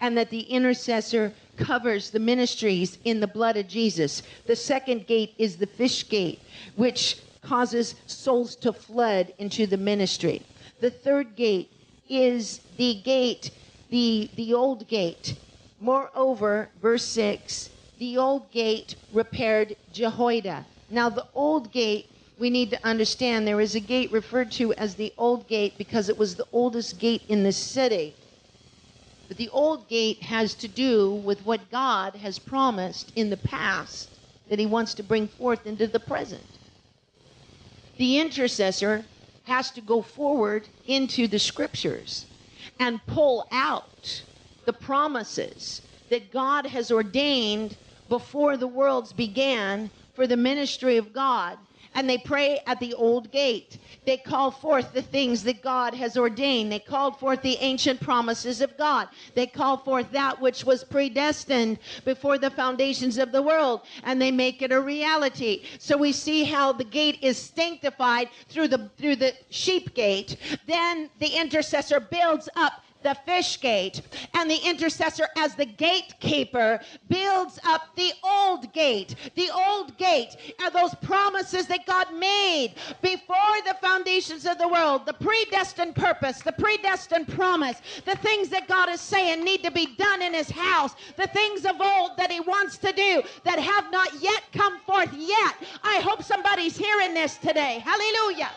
[0.00, 4.22] and that the intercessor covers the ministries in the blood of Jesus.
[4.46, 6.40] The second gate is the fish gate,
[6.76, 10.42] which causes souls to flood into the ministry.
[10.80, 11.70] The third gate
[12.08, 13.50] is the gate,
[13.90, 15.36] the, the old gate.
[15.80, 20.66] Moreover, verse 6 the old gate repaired Jehoiada.
[20.90, 24.94] Now, the old gate, we need to understand there is a gate referred to as
[24.94, 28.14] the old gate because it was the oldest gate in the city.
[29.28, 34.08] But the old gate has to do with what God has promised in the past
[34.48, 36.44] that He wants to bring forth into the present.
[37.98, 39.04] The intercessor
[39.44, 42.26] has to go forward into the scriptures
[42.78, 44.22] and pull out
[44.64, 47.76] the promises that God has ordained
[48.08, 51.58] before the worlds began for the ministry of God.
[51.96, 53.78] And they pray at the old gate.
[54.04, 56.70] They call forth the things that God has ordained.
[56.70, 59.08] They called forth the ancient promises of God.
[59.34, 64.30] They call forth that which was predestined before the foundations of the world, and they
[64.30, 65.64] make it a reality.
[65.78, 70.36] So we see how the gate is sanctified through the through the sheep gate.
[70.66, 74.02] Then the intercessor builds up the fish gate,
[74.34, 79.14] and the intercessor, as the gatekeeper, builds up the old gate.
[79.36, 85.06] The old gate are those promises that God made before the foundations of the world,
[85.06, 89.94] the predestined purpose, the predestined promise, the things that God is saying need to be
[89.94, 93.92] done in His house, the things of old that He wants to do that have
[93.92, 95.54] not yet come forth yet.
[95.84, 97.84] I hope somebody's hearing this today.
[97.84, 98.50] Hallelujah.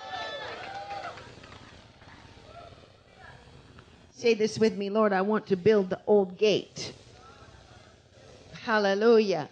[4.19, 6.91] Say this with me, Lord, I want to build the old gate.
[8.51, 9.47] Hallelujah.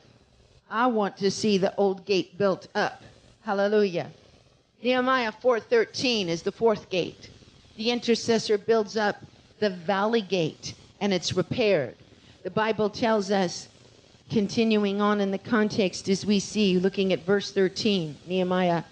[0.69, 3.01] I want to see the old gate built up.
[3.43, 4.11] Hallelujah.
[4.83, 7.29] Nehemiah 4:13 is the fourth gate.
[7.77, 9.15] The intercessor builds up
[9.59, 11.95] the valley gate and it's repaired.
[12.43, 13.69] The Bible tells us
[14.29, 18.83] continuing on in the context as we see looking at verse 13, Nehemiah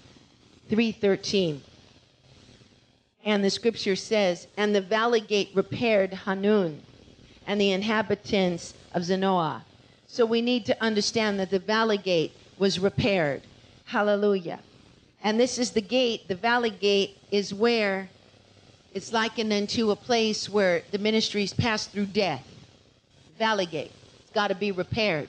[0.69, 1.59] 3:13.
[3.25, 6.81] And the scripture says, And the valley gate repaired Hanun
[7.47, 9.63] and the inhabitants of Zanoah.
[10.07, 13.41] So we need to understand that the valley gate was repaired.
[13.85, 14.59] Hallelujah.
[15.23, 18.09] And this is the gate, the valley gate is where
[18.93, 22.45] it's likened into a place where the ministries pass through death.
[23.39, 23.91] Valley gate.
[24.21, 25.27] It's got to be repaired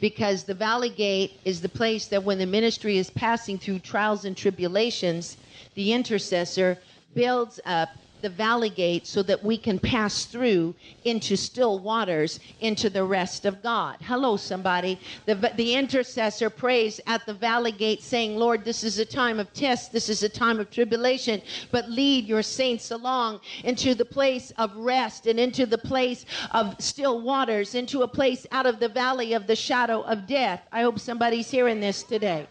[0.00, 4.24] because the valley gate is the place that when the ministry is passing through trials
[4.24, 5.36] and tribulations,
[5.74, 6.78] the intercessor
[7.14, 7.90] builds up
[8.24, 13.44] the valley gate so that we can pass through into still waters into the rest
[13.44, 13.98] of God.
[14.00, 14.98] Hello, somebody.
[15.26, 19.52] The, the intercessor prays at the valley gate, saying, Lord, this is a time of
[19.52, 24.54] test, this is a time of tribulation, but lead your saints along into the place
[24.56, 28.88] of rest and into the place of still waters, into a place out of the
[28.88, 30.62] valley of the shadow of death.
[30.72, 32.46] I hope somebody's hearing this today.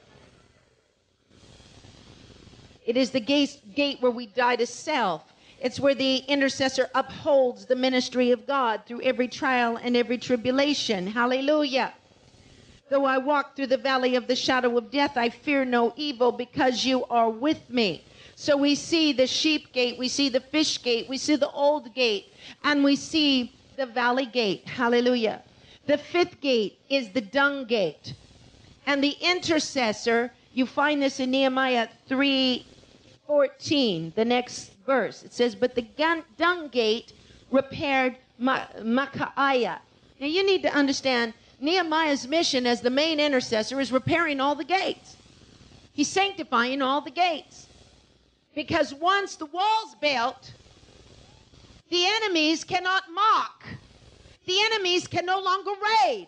[2.86, 5.24] It is the gate, where we die to self.
[5.62, 11.08] It's where the intercessor upholds the ministry of God through every trial and every tribulation.
[11.08, 11.94] Hallelujah.
[12.90, 16.34] Though I walk through the valley of the shadow of death, I fear no evil
[16.34, 18.04] because you are with me.
[18.36, 21.96] So we see the sheep gate, we see the fish gate, we see the old
[21.96, 22.26] gate,
[22.64, 24.68] and we see the valley gate.
[24.68, 25.42] Hallelujah.
[25.88, 28.14] The fifth gate is the dung gate.
[28.86, 32.66] And the intercessor, you find this in Nehemiah 3
[33.34, 35.24] 14, the next verse.
[35.24, 35.88] It says, But the
[36.38, 37.14] dung gate
[37.50, 39.82] repaired Micaiah.
[40.20, 44.64] Now you need to understand Nehemiah's mission as the main intercessor is repairing all the
[44.64, 45.18] gates.
[45.94, 47.66] He's sanctifying all the gates.
[48.54, 50.54] Because once the wall's built,
[51.90, 53.66] the enemies cannot mock.
[54.46, 55.72] The enemies can no longer
[56.06, 56.28] raid.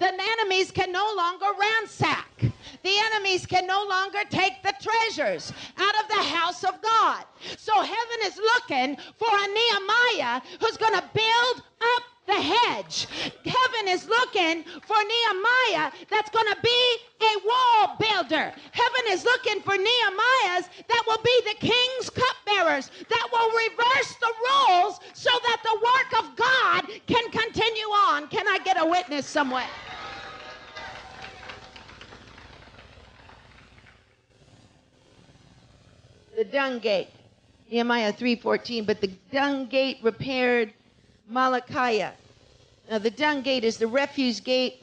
[0.00, 2.42] The enemies can no longer ransack.
[2.82, 7.24] The enemies can no longer take the treasures out of the house of God.
[7.58, 13.08] So heaven is looking for a Nehemiah who's going to build up the hedge.
[13.44, 18.54] Heaven is looking for Nehemiah that's going to be a wall builder.
[18.72, 24.32] Heaven is looking for Nehemiahs that will be the king's cupbearers, that will reverse the
[24.48, 28.28] rules so that the work of God can continue on.
[28.28, 29.68] Can I get a witness somewhere?
[36.40, 37.08] The dung gate.
[37.70, 40.72] Nehemiah 3:14, but the dung gate repaired
[41.30, 42.12] Malchiah.
[42.90, 44.82] Now the dung gate is the refuse gate,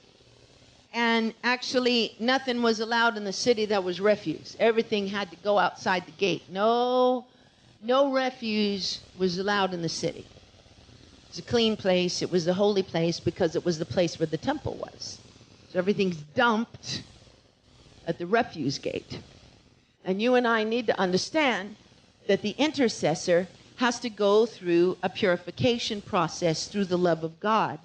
[0.94, 4.56] and actually nothing was allowed in the city that was refuse.
[4.60, 6.44] Everything had to go outside the gate.
[6.52, 7.26] No,
[7.82, 10.20] no refuse was allowed in the city.
[10.20, 12.22] It was a clean place.
[12.22, 15.18] It was a holy place because it was the place where the temple was.
[15.74, 17.02] So everything's dumped
[18.06, 19.22] at the refuse gate.
[20.08, 21.76] And you and I need to understand
[22.30, 27.78] that the intercessor has to go through a purification process through the love of God.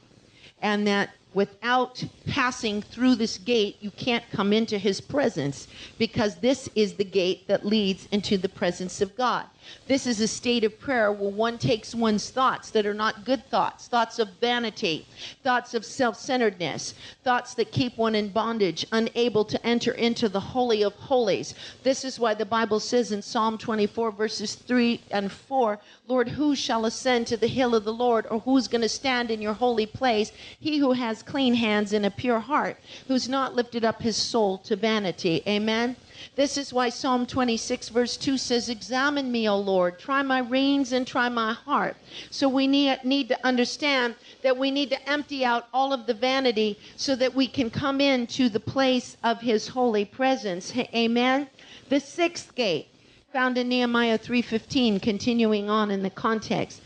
[0.62, 5.68] And that without passing through this gate, you can't come into his presence
[5.98, 9.46] because this is the gate that leads into the presence of God.
[9.86, 13.46] This is a state of prayer where one takes one's thoughts that are not good
[13.48, 15.06] thoughts, thoughts of vanity,
[15.44, 20.40] thoughts of self centeredness, thoughts that keep one in bondage, unable to enter into the
[20.40, 21.54] Holy of Holies.
[21.84, 25.78] This is why the Bible says in Psalm 24, verses 3 and 4
[26.08, 29.30] Lord, who shall ascend to the hill of the Lord, or who's going to stand
[29.30, 30.32] in your holy place?
[30.58, 32.76] He who has clean hands and a pure heart,
[33.08, 35.42] who's not lifted up his soul to vanity.
[35.46, 35.96] Amen.
[36.36, 40.92] This is why Psalm 26, verse 2 says, Examine me, O Lord, try my reins
[40.92, 41.96] and try my heart.
[42.30, 46.14] So we need, need to understand that we need to empty out all of the
[46.14, 50.72] vanity so that we can come into the place of his holy presence.
[50.94, 51.48] Amen.
[51.88, 52.88] The sixth gate
[53.32, 56.82] found in Nehemiah 3:15 continuing on in the context.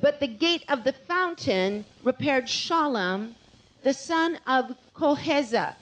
[0.00, 3.34] But the gate of the fountain repaired Shallum,
[3.82, 5.74] the son of Colhozeh.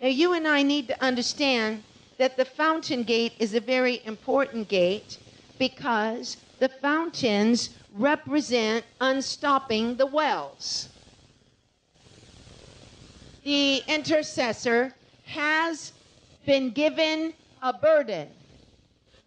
[0.00, 1.82] Now you and I need to understand
[2.18, 5.18] that the fountain gate is a very important gate
[5.58, 10.88] because the fountains represent unstopping the wells.
[13.44, 14.94] The intercessor
[15.26, 15.92] has
[16.46, 18.28] been given a burden,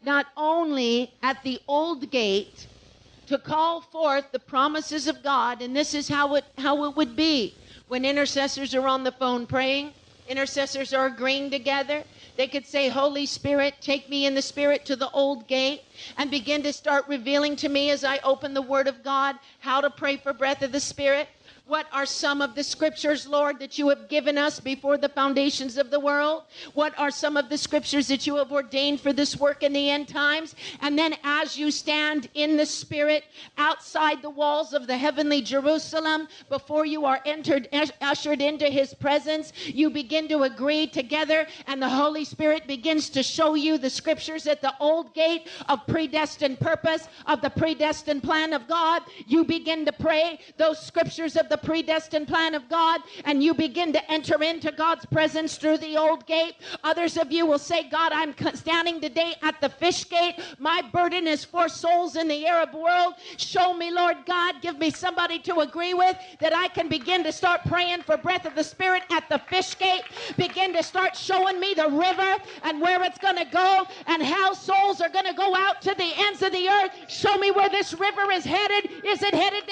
[0.03, 2.67] not only at the old gate
[3.27, 7.15] to call forth the promises of God, and this is how it how it would
[7.15, 7.53] be
[7.87, 9.93] when intercessors are on the phone praying,
[10.27, 12.03] intercessors are agreeing together,
[12.35, 15.81] they could say, Holy Spirit, take me in the Spirit to the old gate
[16.17, 19.81] and begin to start revealing to me as I open the Word of God how
[19.81, 21.29] to pray for breath of the Spirit.
[21.67, 25.77] What are some of the scriptures, Lord, that you have given us before the foundations
[25.77, 26.43] of the world?
[26.73, 29.89] What are some of the scriptures that you have ordained for this work in the
[29.89, 30.55] end times?
[30.79, 33.25] And then as you stand in the Spirit
[33.57, 37.67] outside the walls of the heavenly Jerusalem, before you are entered,
[37.99, 43.21] ushered into his presence, you begin to agree together, and the Holy Spirit begins to
[43.21, 48.53] show you the scriptures at the old gate of predestined purpose, of the predestined plan
[48.53, 49.01] of God.
[49.27, 53.93] You begin to pray those scriptures of the predestined plan of God and you begin
[53.93, 56.55] to enter into God's presence through the old gate.
[56.83, 60.35] Others of you will say, God, I'm standing today at the fish gate.
[60.59, 63.15] My burden is for souls in the Arab world.
[63.37, 67.31] Show me, Lord God, give me somebody to agree with that I can begin to
[67.31, 70.03] start praying for breath of the Spirit at the fish gate.
[70.37, 74.53] Begin to start showing me the river and where it's going to go and how
[74.53, 76.91] souls are going to go out to the ends of the earth.
[77.07, 78.91] Show me where this river is headed.
[79.05, 79.63] Is it headed?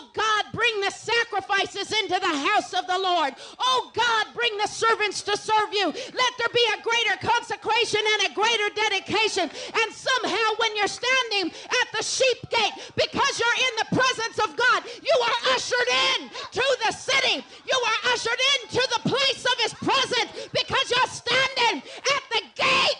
[0.00, 3.34] Oh God, bring the sacrifices into the house of the Lord.
[3.58, 5.86] Oh God, bring the servants to serve you.
[5.92, 9.44] Let there be a greater consecration and a greater dedication.
[9.44, 14.56] And somehow, when you're standing at the sheep gate, because you're in the presence of
[14.56, 17.44] God, you are ushered in to the city.
[17.68, 22.99] You are ushered into the place of His presence because you're standing at the gate.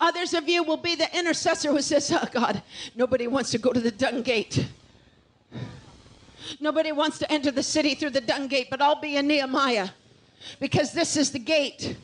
[0.00, 2.62] Others of you will be the intercessor who says, Oh God,
[2.94, 4.66] nobody wants to go to the dung gate.
[6.58, 9.90] Nobody wants to enter the city through the dung gate, but I'll be a Nehemiah
[10.58, 11.96] because this is the gate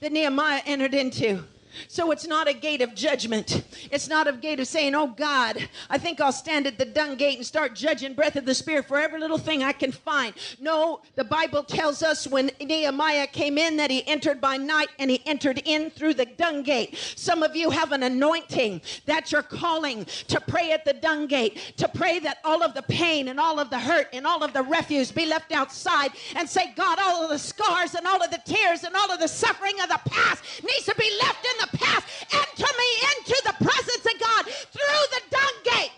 [0.00, 1.44] that Nehemiah entered into.
[1.88, 3.64] So it's not a gate of judgment.
[3.90, 7.16] It's not a gate of saying, Oh God, I think I'll stand at the dung
[7.16, 10.34] gate and start judging breath of the Spirit for every little thing I can find.
[10.60, 15.10] No, the Bible tells us when Nehemiah came in that he entered by night and
[15.10, 16.96] he entered in through the dung gate.
[17.16, 21.74] Some of you have an anointing that you're calling to pray at the dung gate,
[21.76, 24.52] to pray that all of the pain and all of the hurt and all of
[24.52, 28.30] the refuse be left outside and say, God, all of the scars and all of
[28.30, 31.59] the tears and all of the suffering of the past needs to be left in
[31.60, 32.06] the past.
[32.32, 35.92] Enter me into the presence of God through the dung gate.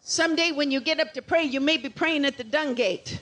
[0.00, 3.20] Someday, when you get up to pray, you may be praying at the dung gate.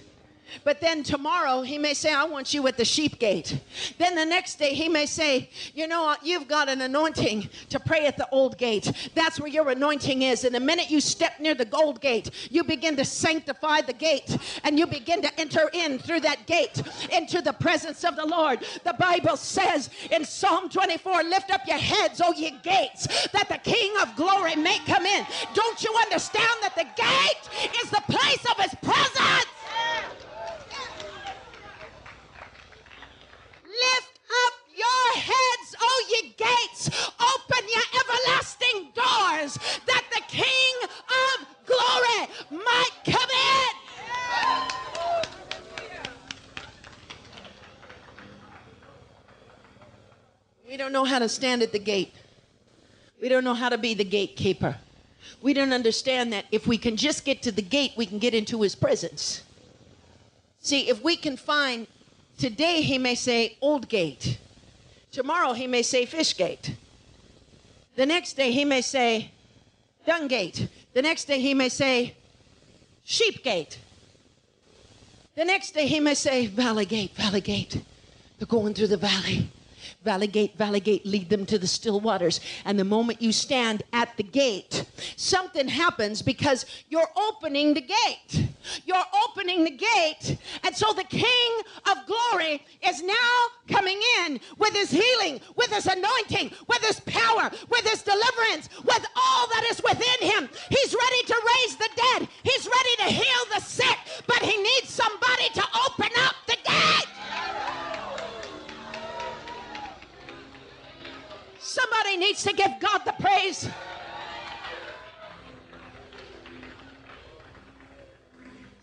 [0.64, 3.60] But then tomorrow he may say, I want you at the sheep gate.
[3.98, 8.06] Then the next day he may say, You know, you've got an anointing to pray
[8.06, 9.10] at the old gate.
[9.14, 10.44] That's where your anointing is.
[10.44, 14.36] And the minute you step near the gold gate, you begin to sanctify the gate
[14.64, 16.82] and you begin to enter in through that gate
[17.12, 18.60] into the presence of the Lord.
[18.84, 23.58] The Bible says in Psalm 24, Lift up your heads, O ye gates, that the
[23.58, 25.26] King of glory may come in.
[25.54, 29.46] Don't you understand that the gate is the place of his presence?
[33.80, 36.90] Lift up your heads, O ye gates.
[37.18, 40.74] Open your everlasting doors that the King
[41.28, 42.28] of glory
[42.64, 43.74] might come in.
[50.68, 52.14] We don't know how to stand at the gate.
[53.20, 54.76] We don't know how to be the gatekeeper.
[55.42, 58.34] We don't understand that if we can just get to the gate, we can get
[58.34, 59.42] into his presence.
[60.60, 61.86] See, if we can find
[62.40, 64.38] Today he may say Old Gate.
[65.12, 66.74] Tomorrow he may say Fish Gate.
[67.96, 69.30] The next day he may say
[70.06, 70.66] Dung Gate.
[70.94, 72.14] The next day he may say
[73.04, 73.78] Sheep Gate.
[75.34, 77.82] The next day he may say Valley Gate, Valley Gate.
[78.38, 79.50] They're going through the valley.
[80.02, 82.40] Valley Gate, Valley Gate, lead them to the still waters.
[82.64, 84.86] And the moment you stand at the gate,
[85.16, 88.48] something happens because you're opening the gate.
[88.86, 90.38] You're opening the gate.
[90.64, 95.86] And so the King of glory is now coming in with his healing, with his
[95.86, 100.48] anointing, with his power, with his deliverance, with all that is within him.
[100.70, 104.88] He's ready to raise the dead, he's ready to heal the sick, but he needs
[104.88, 107.19] somebody to open up the gate.
[111.60, 113.68] Somebody needs to give God the praise.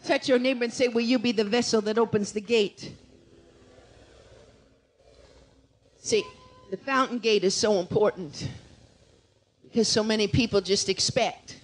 [0.06, 2.94] Touch your neighbor and say, Will you be the vessel that opens the gate?
[6.02, 6.24] See,
[6.70, 8.48] the fountain gate is so important
[9.64, 11.60] because so many people just expect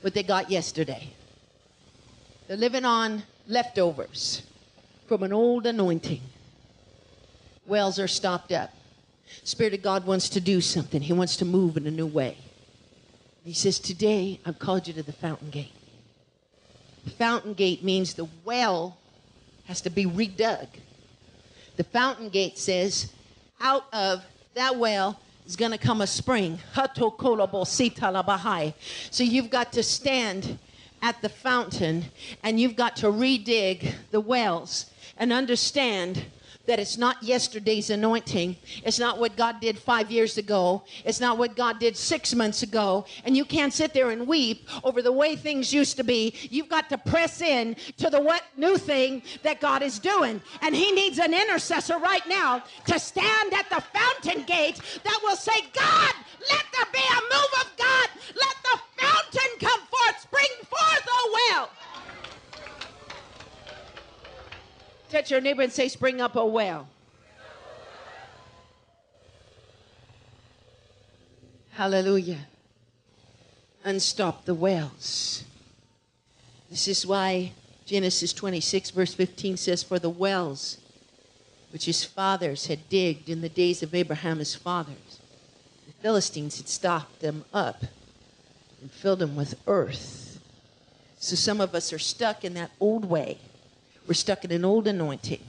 [0.00, 1.10] what they got yesterday.
[2.48, 4.42] They're living on leftovers.
[5.06, 6.20] from an old anointing.
[7.66, 8.70] Wells are stopped up.
[9.44, 11.02] Spirit of God wants to do something.
[11.02, 12.36] He wants to move in a new way.
[13.44, 15.72] He says, Today I've called you to the fountain gate.
[17.04, 18.98] The fountain gate means the well
[19.66, 20.68] has to be redug.
[21.76, 23.12] The fountain gate says,
[23.60, 24.24] out of
[24.54, 26.58] that well is going to come a spring.
[29.10, 30.58] So you've got to stand
[31.00, 32.06] at the fountain
[32.42, 36.24] and you've got to redig the wells and understand
[36.68, 38.54] that it's not yesterday's anointing.
[38.84, 40.84] It's not what God did five years ago.
[41.02, 43.06] It's not what God did six months ago.
[43.24, 46.34] And you can't sit there and weep over the way things used to be.
[46.50, 50.42] You've got to press in to the what new thing that God is doing.
[50.60, 55.36] And He needs an intercessor right now to stand at the fountain gate that will
[55.36, 56.12] say, God,
[56.50, 58.08] let there be a move of God.
[58.36, 61.70] Let the fountain come forth, spring forth, oh well.
[65.10, 66.88] Touch your neighbor and say, Spring up a well.
[71.72, 72.46] Hallelujah.
[73.84, 75.44] And stop the wells.
[76.68, 77.52] This is why
[77.86, 80.78] Genesis 26, verse 15 says, For the wells
[81.70, 85.20] which his fathers had digged in the days of Abraham his fathers,
[85.86, 87.82] the Philistines had stopped them up
[88.82, 90.40] and filled them with earth.
[91.18, 93.38] So some of us are stuck in that old way
[94.08, 95.42] we're stuck in an old anointing.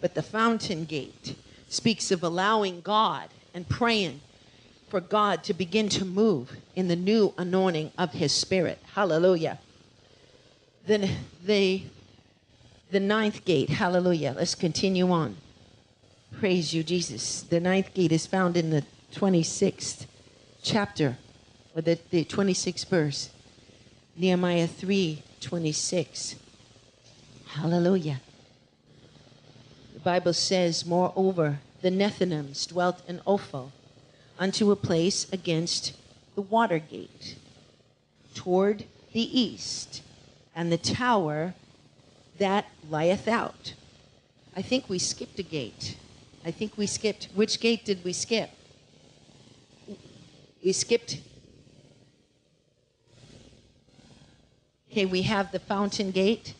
[0.00, 1.34] But the fountain gate
[1.68, 4.20] speaks of allowing God and praying
[4.88, 8.78] for God to begin to move in the new anointing of his spirit.
[8.94, 9.58] Hallelujah.
[10.86, 11.10] Then
[11.44, 11.82] the
[12.90, 14.34] the ninth gate, hallelujah.
[14.34, 15.36] Let's continue on.
[16.38, 17.42] Praise you, Jesus.
[17.42, 18.82] The ninth gate is found in the
[19.12, 20.06] 26th
[20.62, 21.18] chapter,
[21.76, 23.28] or the, the 26th verse.
[24.16, 26.36] Nehemiah 3 26.
[27.48, 28.20] Hallelujah.
[29.94, 33.72] The Bible says, Moreover, the Nethinims dwelt in Ophel
[34.38, 35.94] unto a place against
[36.34, 37.36] the water gate
[38.34, 40.02] toward the east,
[40.54, 41.54] and the tower
[42.38, 43.74] that lieth out.
[44.54, 45.96] I think we skipped a gate.
[46.44, 47.28] I think we skipped.
[47.34, 48.50] Which gate did we skip?
[50.64, 51.20] We skipped.
[54.90, 56.54] Okay, we have the fountain gate.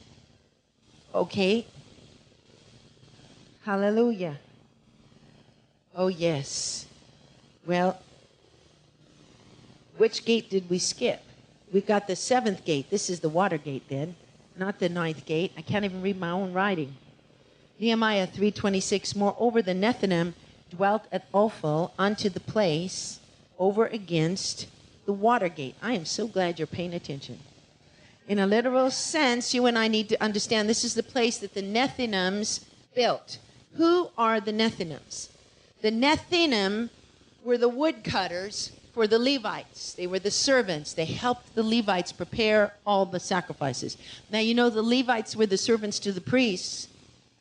[1.15, 1.67] Okay?
[3.65, 4.39] Hallelujah.
[5.95, 6.87] Oh, yes.
[7.67, 7.99] Well,
[9.97, 11.23] which gate did we skip?
[11.73, 12.89] We got the seventh gate.
[12.89, 14.15] This is the water gate then,
[14.57, 15.53] not the ninth gate.
[15.57, 16.97] I can't even read my own writing.
[17.79, 20.35] Nehemiah 3.26, Moreover, the Nethinim
[20.71, 23.21] dwelt at Ophel unto the place
[23.59, 24.67] over against
[25.05, 25.75] the water gate.
[25.83, 27.39] I am so glad you're paying attention.
[28.29, 31.55] In a literal sense, you and I need to understand this is the place that
[31.55, 32.61] the Nethinims
[32.95, 33.39] built.
[33.77, 35.31] Who are the Nethinims?
[35.81, 36.91] The Nethinim
[37.43, 39.95] were the woodcutters for the Levites.
[39.95, 40.93] They were the servants.
[40.93, 43.97] They helped the Levites prepare all the sacrifices.
[44.31, 46.89] Now, you know, the Levites were the servants to the priests,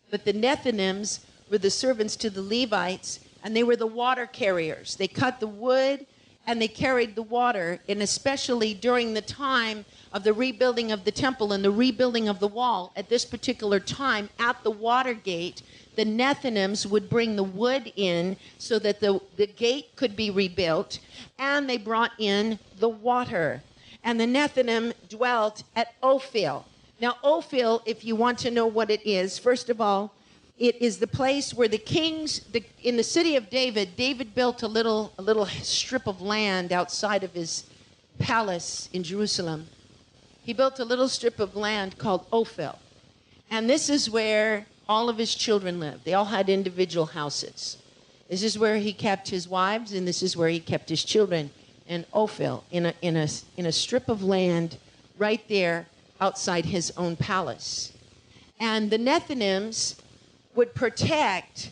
[0.09, 1.19] but the Nethinims
[1.51, 4.95] were the servants to the Levites, and they were the water carriers.
[4.95, 6.05] They cut the wood
[6.47, 11.11] and they carried the water, and especially during the time of the rebuilding of the
[11.11, 15.61] temple and the rebuilding of the wall at this particular time at the water gate
[15.97, 20.99] the Nethinims would bring the wood in so that the, the gate could be rebuilt,
[21.39, 23.63] and they brought in the water.
[24.03, 26.65] And the Nethinim dwelt at Ophel.
[27.01, 30.13] Now, Ophel, if you want to know what it is, first of all,
[30.57, 34.63] it is the place where the kings the, in the city of David, David built
[34.63, 37.65] a little a little strip of land outside of his
[38.19, 39.67] palace in Jerusalem
[40.47, 42.79] he built a little strip of land called Ophel.
[43.51, 46.05] And this is where all of his children lived.
[46.05, 47.75] They all had individual houses.
[48.29, 51.51] This is where he kept his wives, and this is where he kept his children
[51.85, 53.27] in Ophel, in a, in a,
[53.57, 54.77] in a strip of land
[55.17, 55.87] right there
[56.21, 57.91] outside his own palace.
[58.57, 59.95] And the Nethinims
[60.57, 61.71] would protect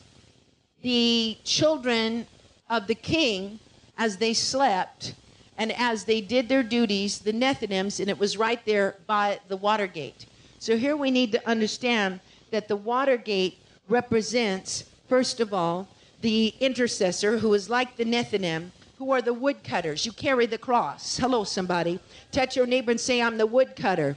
[0.84, 2.28] the children
[2.70, 3.60] of the king
[3.98, 5.16] as they slept
[5.58, 9.58] and as they did their duties, the Nethinims, and it was right there by the
[9.58, 10.28] water gate.
[10.60, 12.20] So here we need to understand
[12.52, 13.58] that the water gate
[13.90, 15.88] represents, first of all,
[16.22, 18.70] the intercessor who is like the Nethinim,
[19.00, 20.06] who are the woodcutters.
[20.06, 21.18] You carry the cross.
[21.18, 22.00] Hello, somebody.
[22.32, 24.16] Touch your neighbor and say, I'm the woodcutter.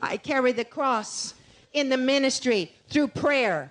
[0.00, 1.34] I carry the cross
[1.74, 3.70] in the ministry through prayer,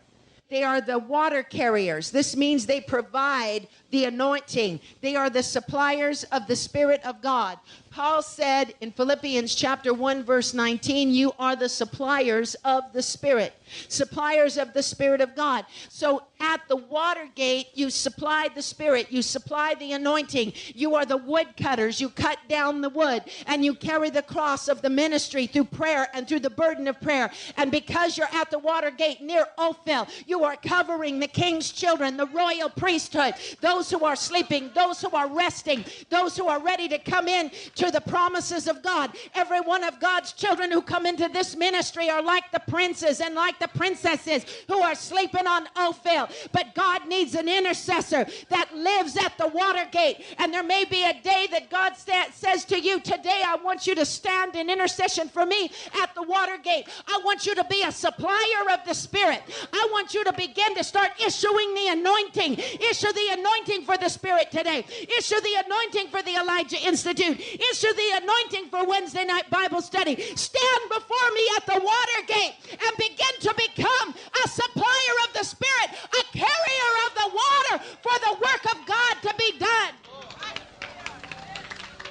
[0.49, 2.09] they are the water carriers.
[2.09, 4.79] This means they provide the anointing.
[5.01, 7.59] They are the suppliers of the Spirit of God.
[7.97, 13.53] Paul said in Philippians chapter 1 verse 19, you are the suppliers of the Spirit,
[13.87, 15.65] suppliers of the Spirit of God.
[15.89, 20.53] So at the Watergate, you supply the Spirit, you supply the anointing.
[20.75, 21.99] You are the woodcutters.
[21.99, 26.07] You cut down the wood and you carry the cross of the ministry through prayer
[26.13, 27.31] and through the burden of prayer.
[27.57, 32.27] And because you're at the Watergate near Ophel, you are covering the king's children, the
[32.27, 36.99] royal priesthood, those who are sleeping, those who are resting, those who are ready to
[36.99, 39.15] come in to the promises of God.
[39.35, 43.35] Every one of God's children who come into this ministry are like the princes and
[43.35, 46.29] like the princesses who are sleeping on Ophel.
[46.51, 50.23] But God needs an intercessor that lives at the Watergate.
[50.37, 53.95] And there may be a day that God says to you, Today I want you
[53.95, 55.71] to stand in intercession for me
[56.01, 56.87] at the Watergate.
[57.07, 59.41] I want you to be a supplier of the Spirit.
[59.73, 62.53] I want you to begin to start issuing the anointing.
[62.53, 64.85] Issue the anointing for the Spirit today.
[65.17, 67.39] Issue the anointing for the Elijah Institute.
[67.71, 70.15] Issue the anointing for Wednesday night Bible study.
[70.35, 74.13] Stand before me at the water gate and begin to become
[74.43, 79.15] a supplier of the Spirit, a carrier of the water for the work of God
[79.23, 79.93] to be done.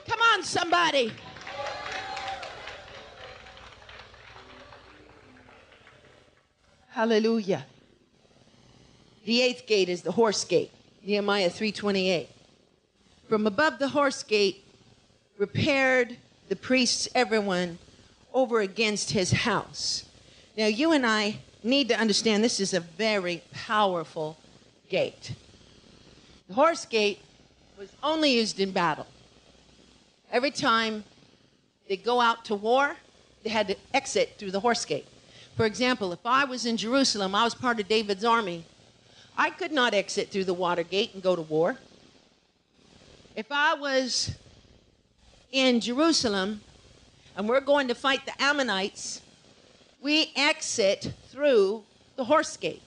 [0.07, 1.13] Come on, somebody.
[6.89, 7.67] Hallelujah.
[9.25, 10.71] The eighth gate is the horse gate.
[11.03, 12.29] Nehemiah 3:28.
[13.29, 14.65] From above the horse gate
[15.39, 16.17] repaired
[16.49, 17.79] the priests everyone
[18.33, 20.05] over against his house.
[20.57, 24.39] Now you and I need to understand this is a very powerful
[24.89, 25.33] gate.
[26.49, 27.21] The horse gate
[27.79, 29.07] was only used in battle.
[30.31, 31.05] Every time
[31.89, 32.97] they go out to war,
[33.43, 35.07] they had to exit through the horse gate.
[35.57, 38.65] For example, if I was in Jerusalem, I was part of David's army,
[39.37, 41.77] I could not exit through the water gate and go to war.
[43.35, 44.35] If I was
[45.53, 46.61] in Jerusalem
[47.37, 49.21] and we're going to fight the Ammonites,
[50.01, 51.85] we exit through
[52.17, 52.83] the horse gate.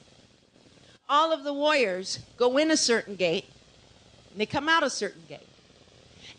[1.07, 3.45] All of the warriors go in a certain gate
[4.31, 5.47] and they come out a certain gate.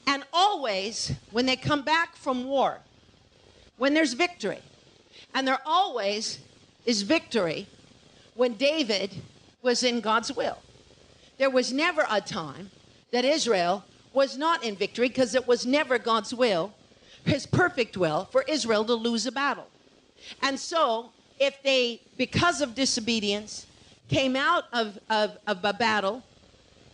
[0.07, 2.79] And always, when they come back from war,
[3.77, 4.61] when there's victory,
[5.35, 6.41] and there always
[6.85, 7.67] is victory
[8.35, 9.11] when David
[9.63, 10.59] was in God's will.
[11.39, 12.71] There was never a time
[13.13, 16.73] that Israel was not in victory because it was never God's will,
[17.25, 19.67] his perfect will, for Israel to lose a battle.
[20.43, 23.67] And so, if they, because of disobedience,
[24.09, 26.23] came out of, of, of a battle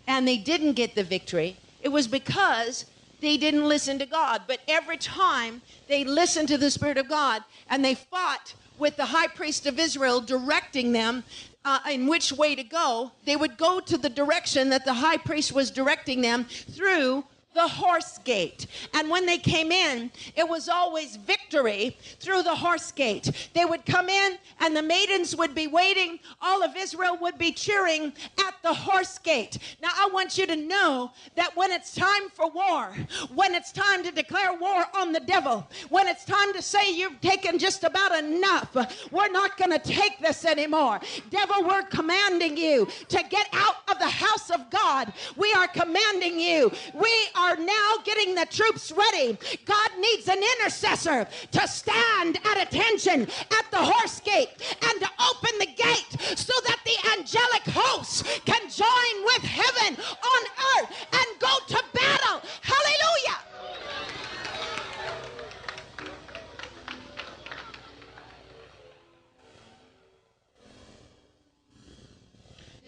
[0.06, 2.84] and they didn't get the victory, it was because
[3.20, 4.42] they didn't listen to God.
[4.46, 9.06] But every time they listened to the Spirit of God and they fought with the
[9.06, 11.24] high priest of Israel directing them
[11.66, 15.16] uh, in which way to go, they would go to the direction that the high
[15.16, 17.24] priest was directing them through
[17.57, 18.66] the horse gate.
[18.94, 23.50] And when they came in, it was always victory through the horse gate.
[23.54, 26.20] They would come in, and the maidens would be waiting.
[26.40, 29.59] All of Israel would be cheering at the horse gate.
[29.82, 32.94] Now, I want you to know that when it's time for war,
[33.34, 37.20] when it's time to declare war on the devil, when it's time to say you've
[37.20, 38.76] taken just about enough,
[39.11, 41.00] we're not going to take this anymore.
[41.30, 45.12] Devil, we're commanding you to get out of the house of God.
[45.36, 46.70] We are commanding you.
[46.92, 49.38] We are are now getting the troops ready.
[49.64, 54.51] God needs an intercessor to stand at attention at the horse gate
[54.82, 60.42] and to open the gate so that the angelic hosts can join with heaven on
[60.82, 62.42] earth and go to battle.
[62.62, 63.38] Hallelujah.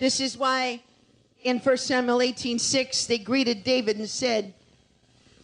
[0.00, 0.82] This is why
[1.42, 4.54] in 1 Samuel 18 6, they greeted David and said,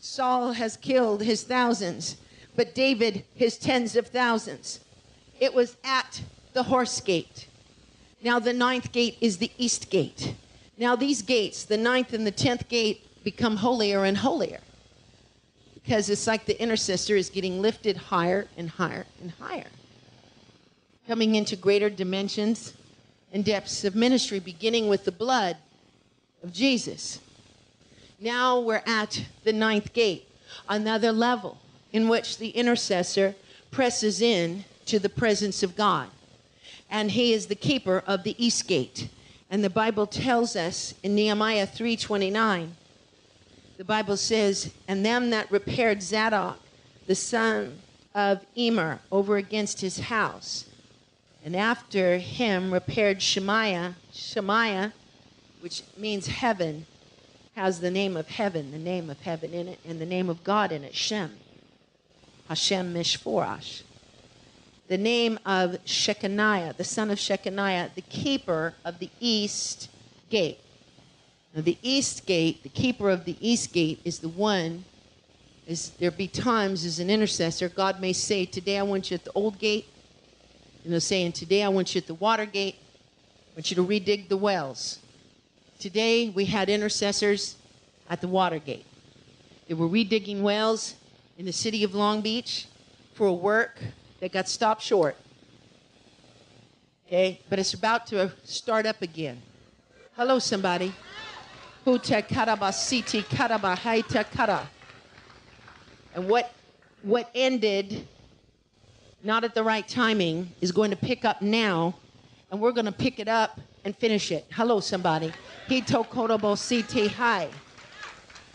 [0.00, 2.16] Saul has killed his thousands,
[2.56, 4.80] but David his tens of thousands.
[5.40, 6.22] It was at
[6.52, 7.48] the horse gate.
[8.22, 10.34] Now, the ninth gate is the east gate.
[10.78, 14.60] Now, these gates, the ninth and the tenth gate, become holier and holier
[15.74, 19.66] because it's like the intercessor is getting lifted higher and higher and higher,
[21.06, 22.72] coming into greater dimensions
[23.32, 25.56] and depths of ministry, beginning with the blood
[26.44, 27.20] of Jesus.
[28.20, 30.28] Now we're at the ninth gate,
[30.68, 31.58] another level
[31.92, 33.34] in which the intercessor
[33.70, 36.10] presses in to the presence of God.
[36.90, 39.08] And he is the keeper of the east gate.
[39.50, 42.76] And the Bible tells us in Nehemiah 3:29,
[43.78, 46.60] the Bible says, "And them that repaired Zadok,
[47.06, 47.80] the son
[48.14, 50.66] of Immer, over against his house,
[51.42, 54.92] and after him repaired Shemaiah, Shemaiah,
[55.64, 56.84] which means heaven,
[57.56, 60.44] has the name of heaven, the name of heaven in it, and the name of
[60.44, 61.38] God in it, Shem.
[62.48, 63.80] Hashem Mishporash.
[64.88, 69.88] The name of Shechaniah, the son of Shechaniah, the keeper of the east
[70.28, 70.58] gate.
[71.56, 74.84] Now, the east gate, the keeper of the east gate, is the one.
[75.66, 79.24] Is there be times as an intercessor, God may say, "Today I want you at
[79.24, 79.86] the old gate,"
[80.84, 82.74] you know, saying, "Today I want you at the water gate.
[82.74, 84.98] I want you to redig the wells."
[85.78, 87.56] Today we had intercessors
[88.08, 88.86] at the Watergate.
[89.68, 90.94] They were redigging wells
[91.36, 92.66] in the city of Long Beach
[93.14, 93.78] for a work
[94.20, 95.16] that got stopped short.
[97.06, 99.42] Okay, but it's about to start up again.
[100.16, 100.92] Hello, somebody.
[106.14, 106.54] And what
[107.02, 108.08] what ended
[109.22, 111.94] not at the right timing is going to pick up now,
[112.50, 114.46] and we're going to pick it up and finish it.
[114.52, 115.32] Hello, somebody.
[115.68, 117.48] Hito kodobo siti Hi.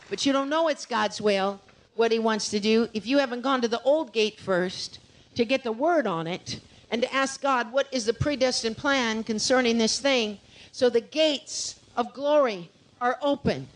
[0.09, 1.59] But you don't know it's God's will,
[1.95, 4.99] what He wants to do, if you haven't gone to the old gate first
[5.35, 6.59] to get the word on it
[6.91, 10.39] and to ask God, what is the predestined plan concerning this thing?
[10.71, 12.69] So the gates of glory
[12.99, 13.67] are open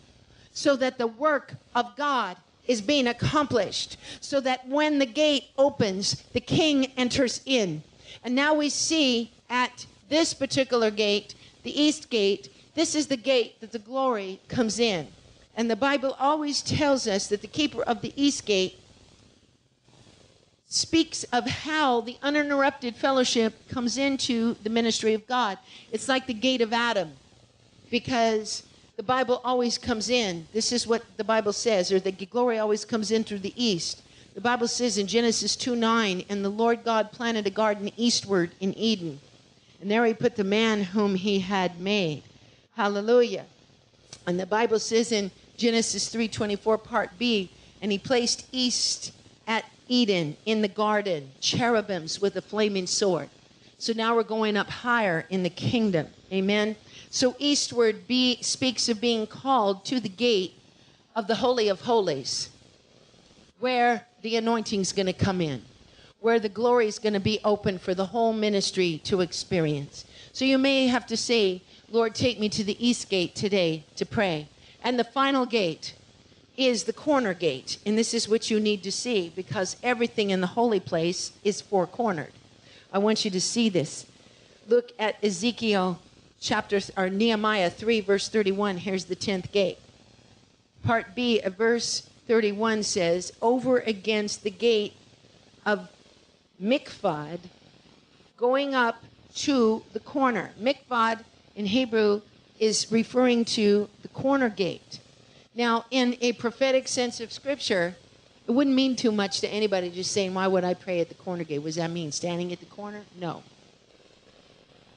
[0.53, 2.37] so that the work of God
[2.67, 7.83] is being accomplished, so that when the gate opens, the king enters in.
[8.23, 13.59] And now we see at this particular gate, the east gate, this is the gate
[13.61, 15.07] that the glory comes in.
[15.55, 18.79] And the Bible always tells us that the keeper of the east gate
[20.67, 25.59] speaks of how the uninterrupted fellowship comes into the ministry of God.
[25.91, 27.13] It's like the gate of Adam
[27.91, 28.63] because
[28.95, 30.47] the Bible always comes in.
[30.51, 34.01] This is what the Bible says, or the glory always comes in through the east.
[34.33, 38.51] The Bible says in Genesis 2 9, and the Lord God planted a garden eastward
[38.59, 39.19] in Eden.
[39.83, 42.23] And there he put the man whom he had made.
[42.77, 43.45] Hallelujah.
[44.25, 47.49] And the Bible says in Genesis 3:24 part B,
[47.81, 49.11] and he placed east
[49.45, 53.27] at Eden in the garden cherubims with a flaming sword.
[53.77, 56.07] So now we're going up higher in the kingdom.
[56.31, 56.77] Amen.
[57.09, 60.53] So eastward be, speaks of being called to the gate
[61.13, 62.51] of the holy of holies
[63.59, 65.61] where the anointing's going to come in
[66.23, 70.05] where the glory is going to be open for the whole ministry to experience.
[70.31, 74.05] So you may have to say, Lord, take me to the east gate today to
[74.05, 74.47] pray.
[74.81, 75.95] And the final gate
[76.55, 77.77] is the corner gate.
[77.85, 81.59] And this is what you need to see because everything in the holy place is
[81.59, 82.31] four cornered.
[82.93, 84.05] I want you to see this.
[84.69, 85.99] Look at Ezekiel
[86.39, 88.77] chapter or Nehemiah 3 verse 31.
[88.77, 89.77] Here's the 10th gate.
[90.85, 94.93] Part B of verse 31 says, "Over against the gate
[95.65, 95.89] of
[96.61, 97.39] Miphkad,
[98.37, 99.03] going up
[99.35, 100.51] to the corner.
[100.59, 101.23] Miphkad
[101.55, 102.21] in Hebrew
[102.59, 104.99] is referring to the corner gate.
[105.55, 107.95] Now, in a prophetic sense of scripture,
[108.47, 111.15] it wouldn't mean too much to anybody just saying, Why would I pray at the
[111.15, 111.59] corner gate?
[111.59, 112.11] What does that mean?
[112.11, 113.03] Standing at the corner?
[113.19, 113.43] No.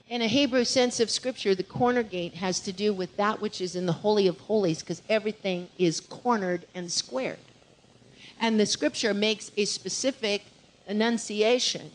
[0.08, 3.60] In a Hebrew sense of scripture, the corner gate has to do with that which
[3.60, 7.38] is in the Holy of Holies because everything is cornered and squared.
[8.40, 10.44] And the scripture makes a specific
[10.86, 11.90] enunciation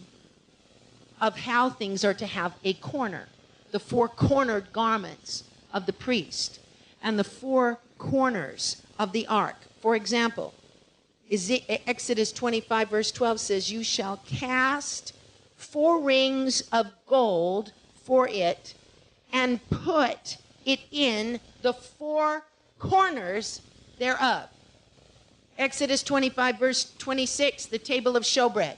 [1.20, 3.28] of how things are to have a corner
[3.72, 6.60] the four cornered garments of the priest
[7.02, 9.56] and the four corners of the ark.
[9.82, 10.54] For example,
[11.88, 15.14] Exodus 25, verse 12 says, You shall cast
[15.56, 17.72] four rings of gold
[18.04, 18.74] for it
[19.32, 22.44] and put it in the four
[22.78, 23.62] corners
[23.98, 24.50] thereof.
[25.58, 28.78] Exodus 25, verse 26, the table of showbread.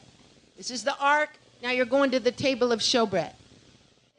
[0.58, 1.30] This is the ark.
[1.62, 3.34] Now you're going to the table of showbread.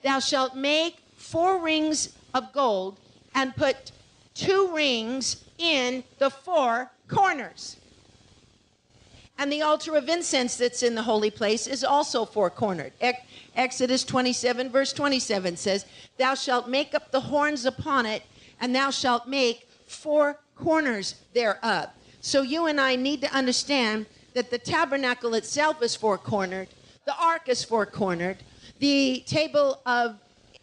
[0.03, 2.99] Thou shalt make four rings of gold
[3.35, 3.93] and put
[4.35, 7.77] two rings in the four corners.
[9.37, 12.93] And the altar of incense that's in the holy place is also four cornered.
[13.57, 15.87] Exodus 27, verse 27 says,
[16.19, 18.23] Thou shalt make up the horns upon it,
[18.61, 21.89] and thou shalt make four corners thereof.
[22.25, 26.69] So you and I need to understand that the tabernacle itself is four cornered,
[27.05, 28.39] the ark is four cornered,
[28.79, 30.17] the table of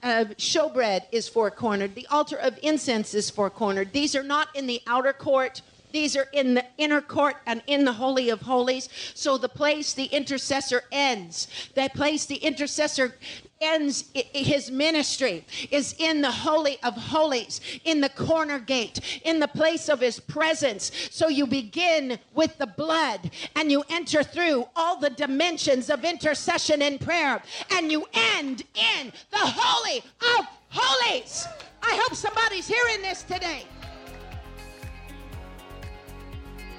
[0.04, 1.94] showbread is four cornered.
[1.94, 3.94] The altar of incense is four cornered.
[3.94, 5.62] These are not in the outer court.
[5.92, 8.90] These are in the inner court and in the Holy of Holies.
[9.14, 13.18] So the place the intercessor ends, that place the intercessor
[13.62, 19.48] ends his ministry is in the holy of holies in the corner gate in the
[19.48, 25.00] place of his presence so you begin with the blood and you enter through all
[25.00, 27.42] the dimensions of intercession and prayer
[27.72, 30.00] and you end in the holy
[30.38, 31.48] of holies
[31.84, 33.66] i hope somebody's hearing this today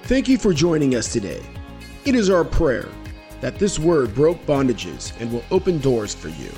[0.04, 1.40] Thank you for joining us today.
[2.04, 2.88] It is our prayer
[3.40, 6.50] that this word broke bondages and will open doors for you.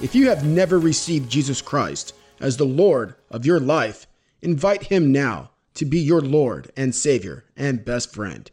[0.00, 4.06] If you have never received Jesus Christ as the Lord of your life,
[4.40, 8.48] invite him now to be your Lord and Savior and best friend.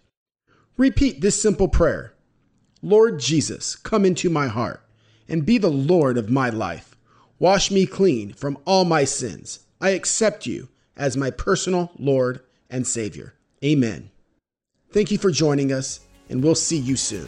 [0.76, 2.16] Repeat this simple prayer
[2.82, 4.82] Lord Jesus, come into my heart
[5.28, 6.96] and be the Lord of my life.
[7.38, 9.60] Wash me clean from all my sins.
[9.80, 12.42] I accept you as my personal Lord
[12.72, 13.36] and Savior.
[13.64, 14.10] Amen.
[14.92, 17.28] Thank you for joining us, and we'll see you soon.